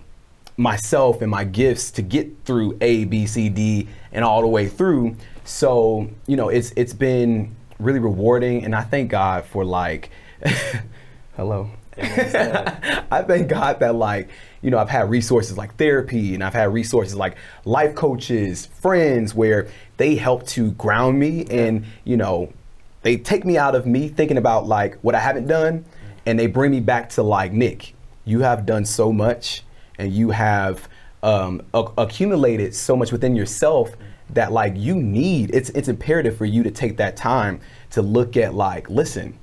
myself 0.56 1.22
and 1.22 1.32
my 1.32 1.44
gifts 1.44 1.92
to 1.92 2.02
get 2.02 2.30
through 2.46 2.78
a 2.82 3.06
b 3.06 3.26
c 3.26 3.50
d 3.50 3.88
and 4.12 4.24
all 4.24 4.42
the 4.42 4.48
way 4.48 4.68
through 4.68 5.16
so 5.44 6.08
you 6.28 6.38
know 6.38 6.50
it's 6.50 6.72
it's 6.78 6.94
been 6.94 7.54
really 7.80 8.00
rewarding 8.00 8.64
and 8.64 8.76
i 8.76 8.82
thank 8.82 9.10
god 9.10 9.44
for 9.44 9.66
like 9.66 10.10
hello 11.36 11.70
I 13.12 13.24
thank 13.28 13.50
God 13.50 13.80
that 13.80 13.96
like, 13.96 14.30
you 14.62 14.72
know, 14.72 14.78
I've 14.78 14.90
had 14.90 15.10
resources 15.10 15.58
like 15.58 15.76
therapy 15.76 16.34
and 16.34 16.44
I've 16.44 16.54
had 16.54 16.74
resources 16.74 17.16
like 17.16 17.36
life 17.66 17.96
coaches, 17.96 18.66
friends 18.66 19.36
where 19.36 19.68
they 19.98 20.16
help 20.16 20.48
to 20.48 20.72
ground 20.72 21.20
me 21.20 21.46
and, 21.46 21.86
you 22.04 22.18
know, 22.18 22.52
they 23.04 23.18
take 23.18 23.46
me 23.46 23.58
out 23.58 23.76
of 23.76 23.86
me 23.86 24.08
thinking 24.08 24.38
about 24.38 24.66
like 24.66 24.96
what 25.02 25.14
I 25.14 25.20
haven't 25.20 25.48
done, 25.48 25.86
and 26.26 26.40
they 26.40 26.48
bring 26.48 26.72
me 26.72 26.80
back 26.80 27.10
to 27.12 27.24
like 27.24 27.52
Nick. 27.52 27.94
You 28.26 28.40
have 28.40 28.66
done 28.66 28.86
so 28.86 29.12
much, 29.12 29.64
and 30.00 30.12
you 30.12 30.32
have 30.32 30.88
um, 31.22 31.62
a- 31.74 31.92
accumulated 31.98 32.74
so 32.74 32.96
much 32.96 33.12
within 33.12 33.36
yourself 33.36 33.92
that 34.30 34.52
like 34.52 34.74
you 34.78 34.96
need. 34.96 35.54
It's 35.54 35.70
it's 35.72 35.90
imperative 35.90 36.38
for 36.38 36.46
you 36.46 36.64
to 36.64 36.72
take 36.72 36.98
that 36.98 37.18
time 37.18 37.60
to 37.92 38.02
look 38.02 38.38
at 38.38 38.56
like, 38.56 38.90
listen, 38.90 39.38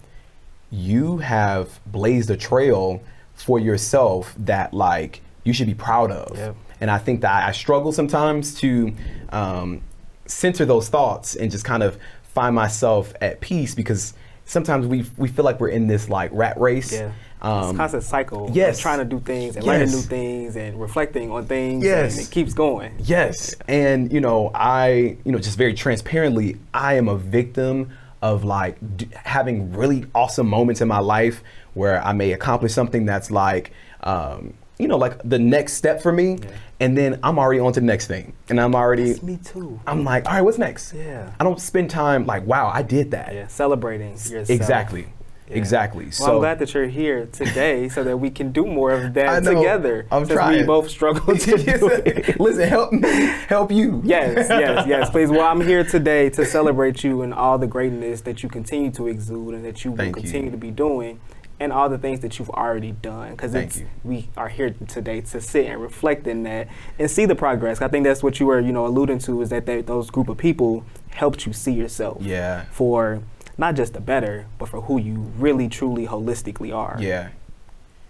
you 0.71 1.19
have 1.19 1.81
blazed 1.87 2.31
a 2.31 2.37
trail 2.37 3.03
for 3.35 3.59
yourself 3.59 4.35
that 4.39 4.73
like 4.75 5.23
you 5.45 5.53
should 5.53 5.67
be 5.67 5.75
proud 5.75 6.11
of. 6.11 6.37
Yep. 6.37 6.57
And 6.81 6.91
I 6.91 6.99
think 6.99 7.21
that 7.23 7.49
I 7.49 7.53
struggle 7.53 7.93
sometimes 7.93 8.55
to 8.61 8.93
um, 9.31 9.83
center 10.27 10.65
those 10.65 10.89
thoughts 10.89 11.37
and 11.37 11.50
just 11.50 11.65
kind 11.65 11.83
of 11.83 11.99
find 12.23 12.55
myself 12.55 13.12
at 13.21 13.41
peace 13.41 13.75
because 13.75 14.15
sometimes 14.45 14.87
we 14.87 15.05
we 15.17 15.29
feel 15.29 15.45
like 15.45 15.61
we're 15.61 15.69
in 15.69 15.87
this 15.87 16.09
like 16.09 16.31
rat 16.33 16.59
race. 16.61 16.93
Yeah. 16.93 17.12
Um, 17.43 17.62
it's 17.62 17.73
a 17.73 17.77
constant 17.77 18.03
cycle. 18.03 18.49
of 18.49 18.57
yes. 18.57 18.79
trying 18.79 18.99
to 18.99 19.05
do 19.07 19.19
things 19.19 19.57
and 19.57 19.65
learning 19.65 19.91
new 19.91 20.03
things 20.03 20.57
and 20.57 20.79
reflecting 20.79 21.31
on 21.31 21.47
things. 21.47 21.83
Yes. 21.83 22.19
And 22.19 22.27
it 22.27 22.31
keeps 22.31 22.53
going. 22.53 22.95
Yes, 22.99 23.55
and 23.67 24.12
you 24.12 24.21
know, 24.21 24.50
I, 24.55 25.17
you 25.25 25.33
know, 25.33 25.39
just 25.39 25.57
very 25.57 25.73
transparently, 25.73 26.59
I 26.75 26.95
am 26.95 27.09
a 27.09 27.17
victim 27.17 27.93
of 28.23 28.45
like 28.45 28.77
d- 28.97 29.09
having 29.15 29.73
really 29.73 30.05
awesome 30.15 30.47
moments 30.49 30.81
in 30.81 30.89
my 30.89 30.99
life 31.00 31.43
where 31.75 32.03
I 32.05 32.12
may 32.12 32.33
accomplish 32.33 32.73
something 32.73 33.07
that's 33.07 33.31
like, 33.31 33.73
um, 34.03 34.55
you 34.79 34.89
know, 34.89 34.97
like 34.97 35.21
the 35.25 35.39
next 35.39 35.75
step 35.75 36.03
for 36.03 36.11
me, 36.12 36.33
Yeah. 36.43 36.49
and 36.81 36.97
then 36.99 37.21
I'm 37.23 37.39
already 37.39 37.61
on 37.61 37.73
to 37.75 37.81
the 37.81 37.87
next 37.87 38.07
thing, 38.07 38.33
and 38.49 38.59
I'm 38.61 38.75
already, 38.75 39.11
It's 39.11 39.23
me 39.23 39.37
too. 39.37 39.79
I'm 39.87 40.05
like, 40.05 40.27
all 40.27 40.33
right, 40.33 40.41
what's 40.43 40.59
next? 40.59 40.95
Yeah. 40.95 41.31
I 41.39 41.45
don't 41.45 41.61
spend 41.61 41.91
time 41.91 42.25
like, 42.27 42.47
wow, 42.47 42.71
I 42.73 42.83
did 42.83 43.11
that. 43.12 43.35
Yeah, 43.35 43.47
celebrating 43.47 44.12
yourself. 44.12 44.49
Exactly, 44.50 45.07
Yeah. 45.50 45.57
exactly. 45.57 46.04
Well, 46.04 46.12
so 46.12 46.33
I'm 46.35 46.38
glad 46.38 46.59
that 46.61 46.73
you're 46.75 46.87
here 46.87 47.26
today 47.33 47.88
so 47.88 48.04
that 48.04 48.16
we 48.16 48.30
can 48.30 48.52
do 48.52 48.64
more 48.66 48.92
of 48.92 49.14
that 49.14 49.42
know. 49.42 49.54
together. 49.54 50.07
I'm 50.11 50.25
since 50.25 50.35
trying. 50.37 50.61
we 50.61 50.62
both 50.64 50.88
struggle 50.90 51.37
to 51.37 51.57
do 51.78 51.88
it. 51.88 52.38
Listen, 52.40 52.69
help 52.69 52.92
me, 52.92 53.09
help 53.49 53.71
you. 53.73 54.00
Yes, 54.04 54.49
yes, 54.50 54.87
yes, 54.87 55.11
please. 55.11 55.30
Well, 55.30 55.42
I'm 55.42 55.61
here 55.61 55.85
today 55.85 56.30
to 56.30 56.45
celebrate 56.45 57.02
you 57.04 57.23
and 57.23 57.35
all 57.35 57.59
the 57.59 57.66
greatness 57.66 58.21
that 58.23 58.42
you 58.42 58.49
continue 58.49 58.90
to 58.92 59.09
exude 59.09 59.54
and 59.54 59.64
that 59.64 59.85
you 59.85 59.90
will 59.92 59.99
Thank 59.99 60.16
you. 60.16 60.23
continue 60.23 60.50
to 60.50 60.57
be 60.57 60.71
doing 60.71 61.21
and 61.59 61.75
all 61.75 61.90
the 61.90 61.99
things 61.99 62.21
that 62.21 62.38
you've 62.38 62.49
already 62.50 62.92
done. 62.92 63.33
Because 63.33 63.54
you. 63.80 63.87
we 64.02 64.28
are 64.37 64.49
here 64.49 64.71
today 64.88 65.21
to 65.21 65.40
sit 65.42 65.66
and 65.66 65.83
reflect 65.83 66.26
in 66.26 66.42
that 66.45 66.69
and 66.99 67.11
see 67.11 67.26
the 67.26 67.35
progress. 67.35 67.83
I 67.83 67.88
think 67.88 68.04
that's 68.04 68.23
what 68.23 68.40
you 68.40 68.47
were, 68.47 68.61
you 68.61 68.73
know, 68.73 68.87
alluding 68.87 69.19
to 69.21 69.42
is 69.42 69.50
that 69.50 69.66
they, 69.66 69.83
those 69.83 70.09
group 70.11 70.28
of 70.30 70.38
people 70.38 70.85
helped 71.11 71.45
you 71.45 71.52
see 71.52 71.73
yourself 71.73 72.23
Yeah. 72.23 72.64
for 72.71 73.21
not 73.61 73.76
just 73.76 73.93
the 73.93 74.00
better, 74.00 74.47
but 74.59 74.69
for 74.69 74.81
who 74.81 74.99
you 74.99 75.14
really, 75.38 75.69
truly, 75.69 76.07
holistically 76.07 76.75
are. 76.75 76.97
Yeah. 76.99 77.29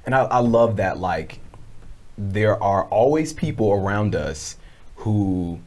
And 0.07 0.15
I, 0.15 0.23
I 0.23 0.39
love 0.39 0.77
that, 0.77 0.99
like, 0.99 1.41
there 2.17 2.61
are 2.63 2.85
always 2.87 3.33
people 3.33 3.73
around 3.73 4.15
us 4.15 4.57
who 4.97 5.59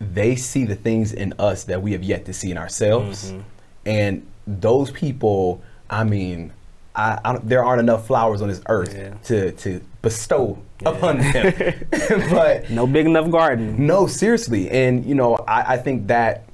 they 0.00 0.36
see 0.36 0.64
the 0.64 0.74
things 0.76 1.12
in 1.12 1.34
us 1.38 1.64
that 1.64 1.82
we 1.82 1.92
have 1.92 2.02
yet 2.02 2.24
to 2.26 2.32
see 2.32 2.50
in 2.50 2.58
ourselves. 2.58 3.32
Mhm. 3.32 3.42
And 3.86 4.26
those 4.46 4.90
people, 4.90 5.62
I 5.90 6.04
mean, 6.04 6.52
I, 6.94 7.18
I 7.24 7.32
don't, 7.32 7.48
there 7.48 7.64
aren't 7.64 7.80
enough 7.80 8.06
flowers 8.06 8.40
on 8.42 8.48
this 8.48 8.62
earth 8.68 8.94
Yeah. 8.96 9.14
to, 9.24 9.52
to 9.52 9.80
bestow 10.02 10.58
Yeah. 10.82 10.90
upon 10.90 11.18
them. 11.18 11.52
but 12.30 12.70
No 12.70 12.86
big 12.86 13.06
enough 13.06 13.30
garden. 13.30 13.86
no, 13.86 14.06
seriously. 14.06 14.70
And, 14.70 15.04
you 15.04 15.14
know, 15.14 15.34
I, 15.48 15.74
I 15.74 15.76
think 15.78 16.06
that, 16.08 16.44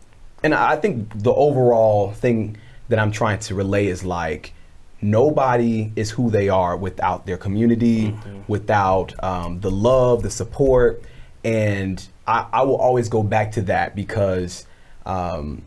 and 0.42 0.54
I 0.54 0.76
think 0.76 1.22
the 1.22 1.32
overall 1.32 2.12
thing 2.12 2.56
that 2.88 2.98
I'm 2.98 3.10
trying 3.12 3.38
to 3.40 3.54
relay 3.54 3.86
is 3.86 4.04
like, 4.04 4.52
nobody 5.02 5.92
is 5.96 6.10
who 6.10 6.30
they 6.30 6.48
are 6.48 6.76
without 6.76 7.26
their 7.26 7.36
community, 7.36 8.14
without 8.48 9.12
um, 9.24 9.60
the 9.60 9.70
love, 9.70 10.22
the 10.22 10.30
support. 10.30 11.02
And 11.44 12.06
I, 12.26 12.46
I 12.52 12.62
will 12.62 12.76
always 12.76 13.08
go 13.08 13.22
back 13.22 13.52
to 13.52 13.62
that 13.62 13.94
because, 13.94 14.66
um, 15.06 15.62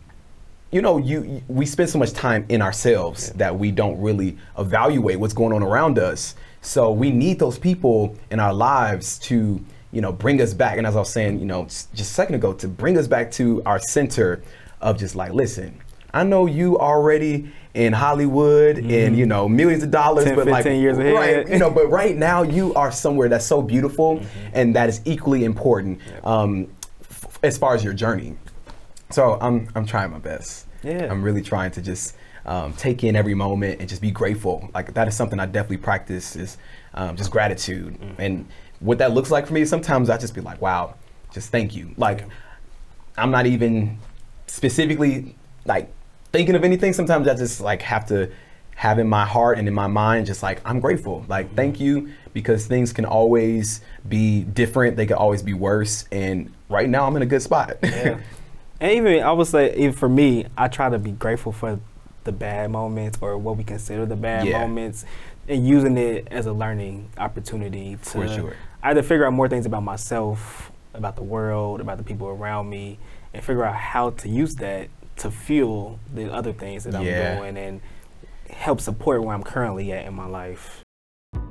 you 0.71 0.81
know, 0.81 0.97
you, 0.97 1.23
you- 1.23 1.43
we 1.47 1.65
spend 1.65 1.89
so 1.89 1.97
much 1.99 2.13
time 2.13 2.45
in 2.49 2.61
ourselves 2.61 3.31
that 3.33 3.57
we 3.57 3.71
don't 3.71 3.99
really 4.01 4.37
evaluate 4.57 5.19
what's 5.19 5.33
going 5.33 5.53
on 5.53 5.63
around 5.63 5.97
us. 5.99 6.35
So 6.61 6.91
we 6.91 7.11
need 7.11 7.39
those 7.39 7.57
people 7.57 8.15
in 8.31 8.39
our 8.39 8.53
lives 8.53 9.19
to, 9.19 9.63
you 9.91 10.01
know, 10.01 10.11
bring 10.11 10.41
us 10.41 10.53
back. 10.53 10.77
And 10.77 10.87
as 10.87 10.95
I 10.95 10.99
was 10.99 11.09
saying, 11.11 11.39
you 11.39 11.45
know, 11.45 11.65
just 11.65 11.99
a 11.99 12.03
second 12.03 12.35
ago, 12.35 12.53
to 12.53 12.67
bring 12.67 12.97
us 12.97 13.07
back 13.07 13.31
to 13.33 13.61
our 13.65 13.79
center 13.79 14.41
of 14.83 14.97
just 14.97 15.15
like, 15.15 15.33
listen, 15.33 15.79
I 16.13 16.23
know 16.23 16.45
you 16.45 16.77
already 16.77 17.51
in 17.73 17.91
Hollywood 17.91 18.77
and 18.77 19.17
you 19.17 19.25
know 19.25 19.49
millions 19.49 19.81
of 19.81 19.89
dollars, 19.89 20.25
10, 20.25 20.35
but 20.35 20.47
like 20.47 20.63
15 20.63 20.79
years 20.81 20.97
ahead. 20.99 21.13
right, 21.15 21.49
you 21.49 21.57
know, 21.57 21.71
but 21.71 21.89
right 21.89 22.15
now 22.15 22.43
you 22.43 22.71
are 22.75 22.91
somewhere 22.91 23.27
that's 23.29 23.45
so 23.47 23.63
beautiful 23.63 24.21
and 24.53 24.75
that 24.75 24.89
is 24.89 25.01
equally 25.05 25.43
important 25.43 25.99
um, 26.23 26.67
f- 27.01 27.39
as 27.41 27.57
far 27.57 27.73
as 27.73 27.83
your 27.83 27.93
journey. 27.93 28.37
So 29.09 29.39
I'm 29.41 29.69
I'm 29.73 29.85
trying 29.87 30.11
my 30.11 30.19
best. 30.19 30.67
Yeah. 30.83 31.07
I'm 31.09 31.23
really 31.23 31.41
trying 31.41 31.71
to 31.71 31.81
just 31.81 32.15
um, 32.45 32.73
take 32.73 33.03
in 33.03 33.15
every 33.15 33.33
moment 33.33 33.79
and 33.79 33.89
just 33.89 34.01
be 34.01 34.11
grateful. 34.11 34.69
Like 34.73 34.93
that 34.93 35.07
is 35.07 35.15
something 35.15 35.39
I 35.39 35.45
definitely 35.47 35.77
practice 35.77 36.35
is 36.35 36.57
um, 36.93 37.15
just 37.15 37.31
gratitude. 37.31 37.97
And 38.19 38.45
what 38.81 38.97
that 38.99 39.13
looks 39.13 39.31
like 39.31 39.47
for 39.47 39.53
me, 39.53 39.65
sometimes 39.65 40.09
I 40.09 40.17
just 40.17 40.35
be 40.35 40.41
like, 40.41 40.61
wow, 40.61 40.95
just 41.31 41.49
thank 41.49 41.75
you. 41.75 41.95
Like 41.97 42.25
I'm 43.17 43.31
not 43.31 43.45
even 43.47 43.97
specifically 44.63 45.35
like 45.65 45.91
thinking 46.31 46.53
of 46.53 46.63
anything. 46.63 46.93
Sometimes 46.93 47.27
I 47.27 47.33
just 47.33 47.59
like 47.59 47.81
have 47.81 48.05
to 48.09 48.29
have 48.75 48.99
in 48.99 49.07
my 49.07 49.25
heart 49.25 49.57
and 49.57 49.67
in 49.67 49.73
my 49.73 49.87
mind 49.87 50.27
just 50.27 50.43
like 50.43 50.61
I'm 50.63 50.79
grateful. 50.79 51.25
Like 51.27 51.55
thank 51.55 51.79
you 51.79 52.11
because 52.33 52.67
things 52.67 52.93
can 52.93 53.03
always 53.05 53.81
be 54.07 54.43
different. 54.43 54.95
They 54.95 55.07
can 55.07 55.17
always 55.17 55.41
be 55.41 55.53
worse. 55.55 56.05
And 56.11 56.53
right 56.69 56.87
now 56.87 57.07
I'm 57.07 57.15
in 57.15 57.23
a 57.23 57.25
good 57.25 57.41
spot. 57.41 57.77
Yeah. 57.83 58.19
and 58.79 58.91
even 58.91 59.23
I 59.23 59.31
would 59.31 59.47
say, 59.47 59.75
even 59.75 59.93
for 59.93 60.09
me, 60.09 60.45
I 60.57 60.67
try 60.67 60.89
to 60.89 60.99
be 60.99 61.11
grateful 61.11 61.51
for 61.51 61.79
the 62.25 62.31
bad 62.31 62.69
moments 62.69 63.17
or 63.21 63.37
what 63.37 63.57
we 63.57 63.63
consider 63.63 64.05
the 64.05 64.15
bad 64.15 64.45
Yeah. 64.45 64.59
moments, 64.59 65.03
and 65.47 65.67
using 65.67 65.97
it 65.97 66.27
as 66.29 66.45
a 66.45 66.53
learning 66.53 67.09
opportunity 67.17 67.93
to 67.95 67.97
For 68.09 68.27
sure. 68.27 68.55
either 68.83 69.01
figure 69.01 69.25
out 69.25 69.33
more 69.33 69.47
things 69.49 69.65
about 69.65 69.83
myself, 69.83 70.71
about 70.93 71.15
the 71.15 71.23
world, 71.23 71.81
about 71.81 71.97
the 71.97 72.03
people 72.03 72.27
around 72.27 72.69
me, 72.69 72.99
and 73.33 73.43
figure 73.43 73.63
out 73.63 73.75
how 73.75 74.11
to 74.11 74.29
use 74.29 74.55
that 74.55 74.89
to 75.17 75.31
fuel 75.31 75.99
the 76.13 76.31
other 76.33 76.53
things 76.53 76.83
that 76.85 76.95
I'm 76.95 77.05
Yeah. 77.05 77.37
doing 77.37 77.57
and 77.57 77.81
help 78.49 78.79
support 78.81 79.23
where 79.23 79.33
I'm 79.33 79.43
currently 79.43 79.91
at 79.91 80.05
in 80.05 80.13
my 80.13 80.27
life. 80.27 80.81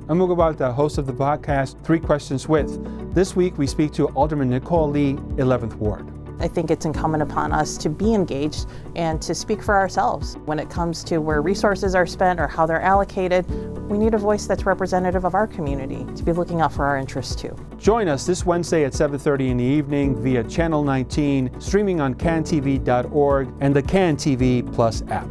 I'm 0.09 0.19
Mughal 0.19 0.37
Baghdad, 0.37 0.73
host 0.73 0.97
of 0.97 1.05
the 1.05 1.13
podcast 1.13 1.81
Three 1.83 1.99
Questions 1.99 2.47
With. 2.49 3.13
This 3.13 3.35
week 3.35 3.57
we 3.57 3.67
speak 3.67 3.91
to 3.93 4.07
Alderman 4.09 4.49
Nicole 4.49 4.89
Lee, 4.89 5.13
11th 5.37 5.75
Ward. 5.75 6.05
I 6.39 6.47
think 6.47 6.71
it's 6.71 6.85
incumbent 6.85 7.23
upon 7.23 7.51
us 7.51 7.77
to 7.77 7.89
be 7.89 8.13
engaged 8.13 8.67
and 8.95 9.21
to 9.21 9.33
speak 9.33 9.61
for 9.61 9.75
ourselves. 9.75 10.35
When 10.45 10.59
it 10.59 10.69
comes 10.69 11.03
to 11.05 11.19
where 11.19 11.41
resources 11.41 11.95
are 11.95 12.05
spent 12.05 12.39
or 12.39 12.47
how 12.47 12.65
they're 12.65 12.81
allocated, 12.81 13.49
we 13.89 13.97
need 13.97 14.13
a 14.13 14.17
voice 14.17 14.47
that's 14.47 14.65
representative 14.65 15.25
of 15.25 15.35
our 15.35 15.47
community 15.47 16.05
to 16.15 16.23
be 16.23 16.31
looking 16.31 16.61
out 16.61 16.73
for 16.73 16.85
our 16.85 16.97
interests 16.97 17.35
too. 17.35 17.55
Join 17.77 18.07
us 18.07 18.25
this 18.25 18.45
Wednesday 18.45 18.85
at 18.85 18.93
7:30 18.93 19.49
in 19.49 19.57
the 19.57 19.63
evening 19.63 20.15
via 20.21 20.43
Channel 20.43 20.83
19, 20.83 21.49
streaming 21.59 22.01
on 22.01 22.15
cantv.org 22.15 23.49
and 23.59 23.75
the 23.75 23.81
Can 23.81 24.15
TV 24.15 24.61
Plus 24.73 25.03
app. 25.09 25.27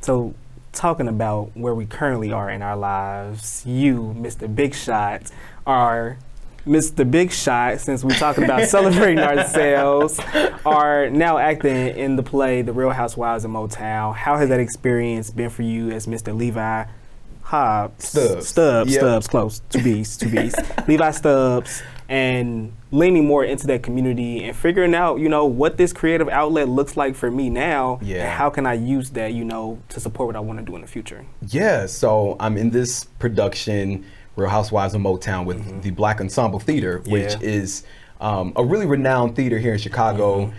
So, 0.00 0.34
talking 0.72 1.08
about 1.08 1.50
where 1.54 1.74
we 1.74 1.86
currently 1.86 2.32
are 2.32 2.50
in 2.50 2.62
our 2.62 2.76
lives, 2.76 3.64
you, 3.66 4.14
Mr. 4.16 4.54
Big 4.54 4.74
Shot, 4.74 5.30
are 5.66 6.18
Mr. 6.68 7.10
Big 7.10 7.32
Shot, 7.32 7.80
since 7.80 8.04
we're 8.04 8.14
talking 8.14 8.44
about 8.44 8.68
celebrating 8.68 9.18
ourselves, 9.20 10.20
are 10.66 11.08
now 11.08 11.38
acting 11.38 11.96
in 11.96 12.16
the 12.16 12.22
play 12.22 12.60
The 12.62 12.72
Real 12.72 12.90
Housewives 12.90 13.44
of 13.44 13.50
Motown. 13.50 14.14
How 14.14 14.36
has 14.36 14.50
that 14.50 14.60
experience 14.60 15.30
been 15.30 15.48
for 15.48 15.62
you 15.62 15.90
as 15.90 16.06
Mr. 16.06 16.36
Levi 16.36 16.84
Hobbs? 17.42 18.08
Stubbs. 18.08 18.48
Stubbs, 18.48 18.92
Yep. 18.92 19.00
Stubbs, 19.00 19.28
close. 19.28 19.62
Two 19.70 19.82
B's, 19.82 20.16
two 20.18 20.28
B's. 20.28 20.54
Levi 20.86 21.10
Stubbs, 21.12 21.82
and 22.10 22.72
leaning 22.90 23.24
more 23.26 23.44
into 23.44 23.66
that 23.68 23.82
community 23.82 24.44
and 24.44 24.54
figuring 24.54 24.94
out, 24.94 25.20
you 25.20 25.28
know, 25.30 25.46
what 25.46 25.78
this 25.78 25.94
creative 25.94 26.28
outlet 26.28 26.68
looks 26.68 26.96
like 26.98 27.14
for 27.14 27.30
me 27.30 27.48
now. 27.48 27.98
Yeah. 28.02 28.24
And 28.24 28.28
how 28.28 28.50
can 28.50 28.66
I 28.66 28.74
use 28.74 29.08
that, 29.10 29.32
you 29.32 29.44
know, 29.44 29.78
to 29.88 30.00
support 30.00 30.26
what 30.26 30.36
I 30.36 30.40
want 30.40 30.58
to 30.58 30.64
do 30.66 30.74
in 30.74 30.82
the 30.82 30.86
future? 30.86 31.24
Yeah, 31.48 31.86
so 31.86 32.36
I'm 32.38 32.58
in 32.58 32.70
this 32.70 33.04
production, 33.04 34.04
Real 34.38 34.48
Housewives 34.50 34.94
of 34.94 35.00
Motown, 35.02 35.44
with 35.44 35.82
the 35.82 35.90
Black 35.90 36.20
Ensemble 36.20 36.60
Theater, 36.60 37.02
which 37.06 37.32
Yeah. 37.32 37.38
is 37.42 37.82
um, 38.20 38.52
a 38.56 38.64
really 38.64 38.86
renowned 38.86 39.36
theater 39.36 39.58
here 39.58 39.72
in 39.74 39.78
Chicago, 39.78 40.52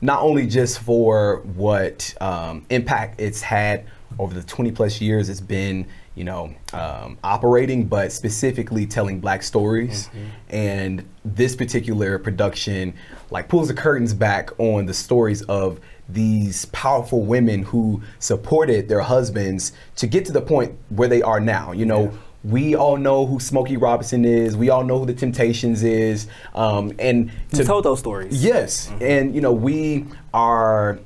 not 0.00 0.22
only 0.22 0.46
just 0.46 0.78
for 0.80 1.42
what 1.54 2.14
um, 2.20 2.64
impact 2.70 3.20
it's 3.20 3.40
had 3.42 3.84
over 4.18 4.32
the 4.34 4.42
20 4.42 4.70
plus 4.72 5.00
years 5.00 5.28
it's 5.28 5.40
been, 5.40 5.86
you 6.14 6.24
know, 6.24 6.54
um, 6.72 7.18
operating, 7.24 7.84
but 7.86 8.12
specifically 8.12 8.86
telling 8.86 9.18
black 9.20 9.42
stories. 9.42 10.08
And 10.50 11.04
this 11.24 11.56
particular 11.56 12.18
production, 12.18 12.94
like, 13.30 13.48
pulls 13.48 13.68
the 13.68 13.74
curtains 13.74 14.14
back 14.14 14.50
on 14.58 14.86
the 14.86 14.94
stories 14.94 15.42
of 15.42 15.80
these 16.08 16.66
powerful 16.66 17.22
women 17.22 17.62
who 17.62 18.02
supported 18.18 18.88
their 18.88 19.00
husbands 19.00 19.72
to 19.96 20.06
get 20.06 20.24
to 20.26 20.32
the 20.32 20.42
point 20.42 20.72
where 20.90 21.08
they 21.08 21.22
are 21.22 21.40
now. 21.40 21.72
You 21.72 21.86
know, 21.86 22.12
we 22.44 22.74
all 22.74 22.96
know 22.96 23.24
who 23.26 23.40
Smokey 23.40 23.76
Robinson 23.76 24.24
is. 24.24 24.56
We 24.56 24.68
all 24.70 24.84
know 24.84 24.98
who 24.98 25.06
the 25.06 25.14
Temptations 25.14 25.82
is. 25.82 26.26
Um, 26.54 26.92
and 26.98 27.30
You 27.52 27.64
told 27.64 27.84
those 27.84 27.98
stories. 27.98 28.44
Yes, 28.44 28.92
and 29.00 29.34
you 29.34 29.40
know 29.40 29.52
we 29.52 30.04
are 30.32 30.98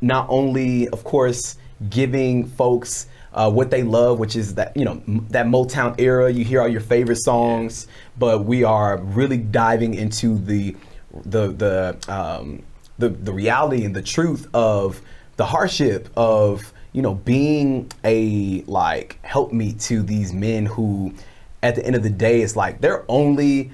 not 0.00 0.26
only, 0.28 0.88
of 0.88 1.04
course, 1.04 1.56
giving 1.88 2.46
folks 2.46 3.06
uh, 3.32 3.50
what 3.50 3.70
they 3.70 3.82
love, 3.84 4.18
which 4.18 4.34
is 4.34 4.54
that 4.56 4.76
you 4.76 4.84
know 4.84 5.00
m- 5.06 5.26
that 5.30 5.46
Motown 5.46 5.94
era. 5.98 6.30
You 6.30 6.44
hear 6.44 6.60
all 6.60 6.68
your 6.68 6.80
favorite 6.80 7.18
songs, 7.22 7.86
but 8.18 8.44
we 8.44 8.64
are 8.64 8.96
really 8.98 9.38
diving 9.38 9.94
into 9.94 10.38
the 10.38 10.74
the 11.24 11.48
the 11.48 12.12
um, 12.12 12.62
the, 12.98 13.10
the 13.10 13.32
reality 13.32 13.84
and 13.84 13.94
the 13.94 14.02
truth 14.02 14.48
of 14.52 15.00
the 15.36 15.46
hardship 15.46 16.08
of 16.16 16.72
you 16.92 17.02
know 17.02 17.14
being 17.14 17.90
a 18.04 18.62
like 18.62 19.18
help 19.24 19.52
me 19.52 19.72
to 19.74 20.02
these 20.02 20.32
men 20.32 20.66
who 20.66 21.12
at 21.62 21.74
the 21.74 21.84
end 21.84 21.96
of 21.96 22.02
the 22.02 22.10
day 22.10 22.40
it's 22.40 22.56
like 22.56 22.80
their 22.80 23.04
only 23.08 23.70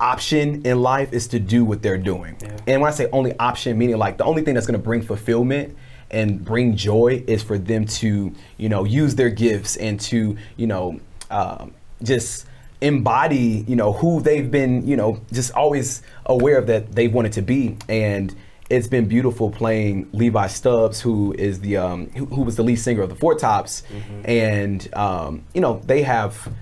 option 0.00 0.64
in 0.66 0.80
life 0.82 1.12
is 1.12 1.28
to 1.28 1.38
do 1.38 1.64
what 1.64 1.82
they're 1.82 1.98
doing. 1.98 2.36
Yeah. 2.40 2.56
And 2.66 2.82
when 2.82 2.90
I 2.90 2.94
say 2.94 3.08
only 3.12 3.36
option, 3.38 3.78
meaning 3.78 3.96
like 3.96 4.18
the 4.18 4.24
only 4.24 4.42
thing 4.42 4.54
that's 4.54 4.66
going 4.66 4.78
to 4.78 4.84
bring 4.84 5.02
fulfillment 5.02 5.76
and 6.10 6.44
bring 6.44 6.76
joy 6.76 7.24
is 7.26 7.42
for 7.42 7.58
them 7.58 7.86
to, 7.86 8.32
you 8.56 8.68
know, 8.68 8.84
use 8.84 9.14
their 9.14 9.30
gifts 9.30 9.76
and 9.76 9.98
to, 10.00 10.36
you 10.56 10.66
know, 10.66 11.00
um, 11.30 11.72
just 12.02 12.46
embody, 12.80 13.64
you 13.66 13.76
know, 13.76 13.92
who 13.92 14.20
they've 14.20 14.50
been, 14.50 14.86
you 14.86 14.96
know, 14.96 15.20
just 15.32 15.52
always 15.52 16.02
aware 16.26 16.58
of 16.58 16.66
that 16.66 16.92
they've 16.94 17.12
wanted 17.12 17.32
to 17.32 17.42
be. 17.42 17.76
And 17.88 18.34
it's 18.74 18.86
been 18.88 19.06
beautiful 19.06 19.50
playing 19.50 20.08
Levi 20.12 20.46
Stubbs, 20.48 21.00
who 21.00 21.34
is 21.38 21.60
the 21.60 21.76
um, 21.76 22.10
who, 22.10 22.26
who 22.26 22.42
was 22.42 22.56
the 22.56 22.62
lead 22.62 22.76
singer 22.76 23.02
of 23.02 23.08
the 23.08 23.14
Four 23.16 23.34
Tops, 23.36 23.82
and 24.24 24.88
um, 24.94 25.44
you 25.54 25.60
know 25.60 25.80
they 25.84 26.02
have 26.02 26.52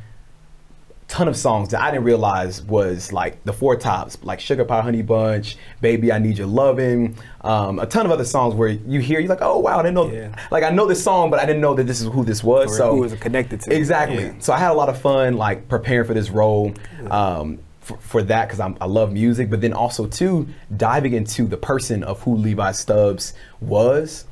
ton 1.08 1.28
of 1.28 1.36
songs 1.36 1.68
that 1.68 1.80
I 1.82 1.90
didn't 1.90 2.04
realize 2.04 2.62
was 2.62 3.12
like 3.12 3.44
the 3.44 3.52
four 3.52 3.76
tops, 3.76 4.16
like 4.22 4.40
Sugar 4.40 4.64
Pie 4.64 4.80
Honey 4.80 5.02
Bunch, 5.02 5.58
Baby 5.82 6.10
I 6.10 6.18
Need 6.18 6.38
Your 6.38 6.46
Lovin', 6.46 7.16
um, 7.42 7.78
a 7.78 7.84
ton 7.84 8.06
of 8.06 8.12
other 8.12 8.24
songs 8.24 8.54
where 8.54 8.68
you 8.68 8.98
hear, 9.00 9.20
you're 9.20 9.28
like, 9.28 9.42
oh 9.42 9.58
wow, 9.58 9.78
I 9.78 9.82
didn't 9.82 9.94
know, 9.94 10.10
Yeah. 10.10 10.34
like 10.50 10.64
I 10.64 10.70
know 10.70 10.86
this 10.86 11.04
song, 11.04 11.28
but 11.30 11.38
I 11.38 11.44
didn't 11.44 11.60
know 11.60 11.74
that 11.74 11.86
this 11.86 12.00
is 12.00 12.06
who 12.06 12.24
this 12.24 12.42
was. 12.42 12.72
Or 12.72 12.76
so 12.76 12.96
who 12.96 13.04
it 13.04 13.20
connected 13.20 13.60
to. 13.62 13.76
Exactly. 13.76 14.24
Yeah. 14.24 14.34
So 14.38 14.54
I 14.54 14.58
had 14.58 14.70
a 14.70 14.74
lot 14.74 14.88
of 14.88 14.98
fun 15.02 15.36
like 15.36 15.68
preparing 15.68 16.06
for 16.06 16.14
this 16.14 16.30
role. 16.30 16.72
Um, 17.10 17.58
for, 17.82 17.96
for 17.98 18.22
that 18.22 18.48
because 18.48 18.60
I 18.60 18.86
love 18.86 19.12
music, 19.12 19.50
but 19.50 19.60
then 19.60 19.72
also 19.72 20.06
too 20.06 20.48
diving 20.74 21.12
into 21.12 21.46
the 21.46 21.56
person 21.56 22.02
of 22.02 22.22
who 22.22 22.36
Levi 22.36 22.72
Stubbs 22.72 23.34
was. 23.60 24.24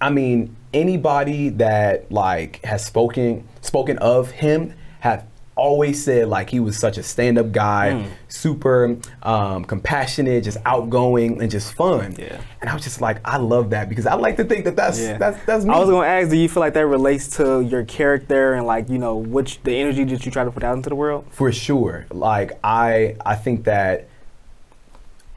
I 0.00 0.10
mean, 0.10 0.56
anybody 0.74 1.50
that 1.50 2.10
like 2.10 2.64
has 2.64 2.84
spoken 2.84 3.46
spoken 3.60 3.98
of 3.98 4.30
him 4.30 4.74
have 5.00 5.26
always 5.56 6.04
said 6.04 6.28
like 6.28 6.50
he 6.50 6.60
was 6.60 6.76
such 6.78 6.98
a 6.98 7.02
stand-up 7.02 7.50
guy, 7.50 7.92
Hmm. 8.02 8.08
super 8.28 8.96
um, 9.22 9.64
compassionate, 9.64 10.44
just 10.44 10.58
outgoing 10.66 11.40
and 11.40 11.50
just 11.50 11.72
fun. 11.74 12.14
Yeah. 12.18 12.38
And 12.60 12.68
I 12.68 12.74
was 12.74 12.84
just 12.84 13.00
like, 13.00 13.18
I 13.24 13.38
love 13.38 13.70
that 13.70 13.88
because 13.88 14.06
I 14.06 14.14
like 14.14 14.36
to 14.36 14.44
think 14.44 14.64
that 14.66 14.76
that's 14.76 15.00
Yeah. 15.00 15.16
that's 15.18 15.42
that's 15.46 15.64
me. 15.64 15.72
I 15.74 15.78
was 15.78 15.88
gonna 15.88 16.06
ask, 16.06 16.28
do 16.30 16.36
you 16.36 16.48
feel 16.48 16.60
like 16.60 16.74
that 16.74 16.86
relates 16.86 17.28
to 17.38 17.62
your 17.62 17.84
character 17.84 18.52
and 18.54 18.66
like 18.66 18.88
you 18.90 18.98
know 18.98 19.16
which 19.16 19.62
the 19.62 19.74
energy 19.74 20.04
that 20.04 20.24
you 20.26 20.30
try 20.30 20.44
to 20.44 20.50
put 20.50 20.62
out 20.62 20.76
into 20.76 20.90
the 20.90 20.94
world? 20.96 21.24
For 21.30 21.50
sure. 21.52 22.06
Like 22.12 22.52
I 22.62 23.16
I 23.24 23.34
think 23.34 23.64
that 23.64 24.08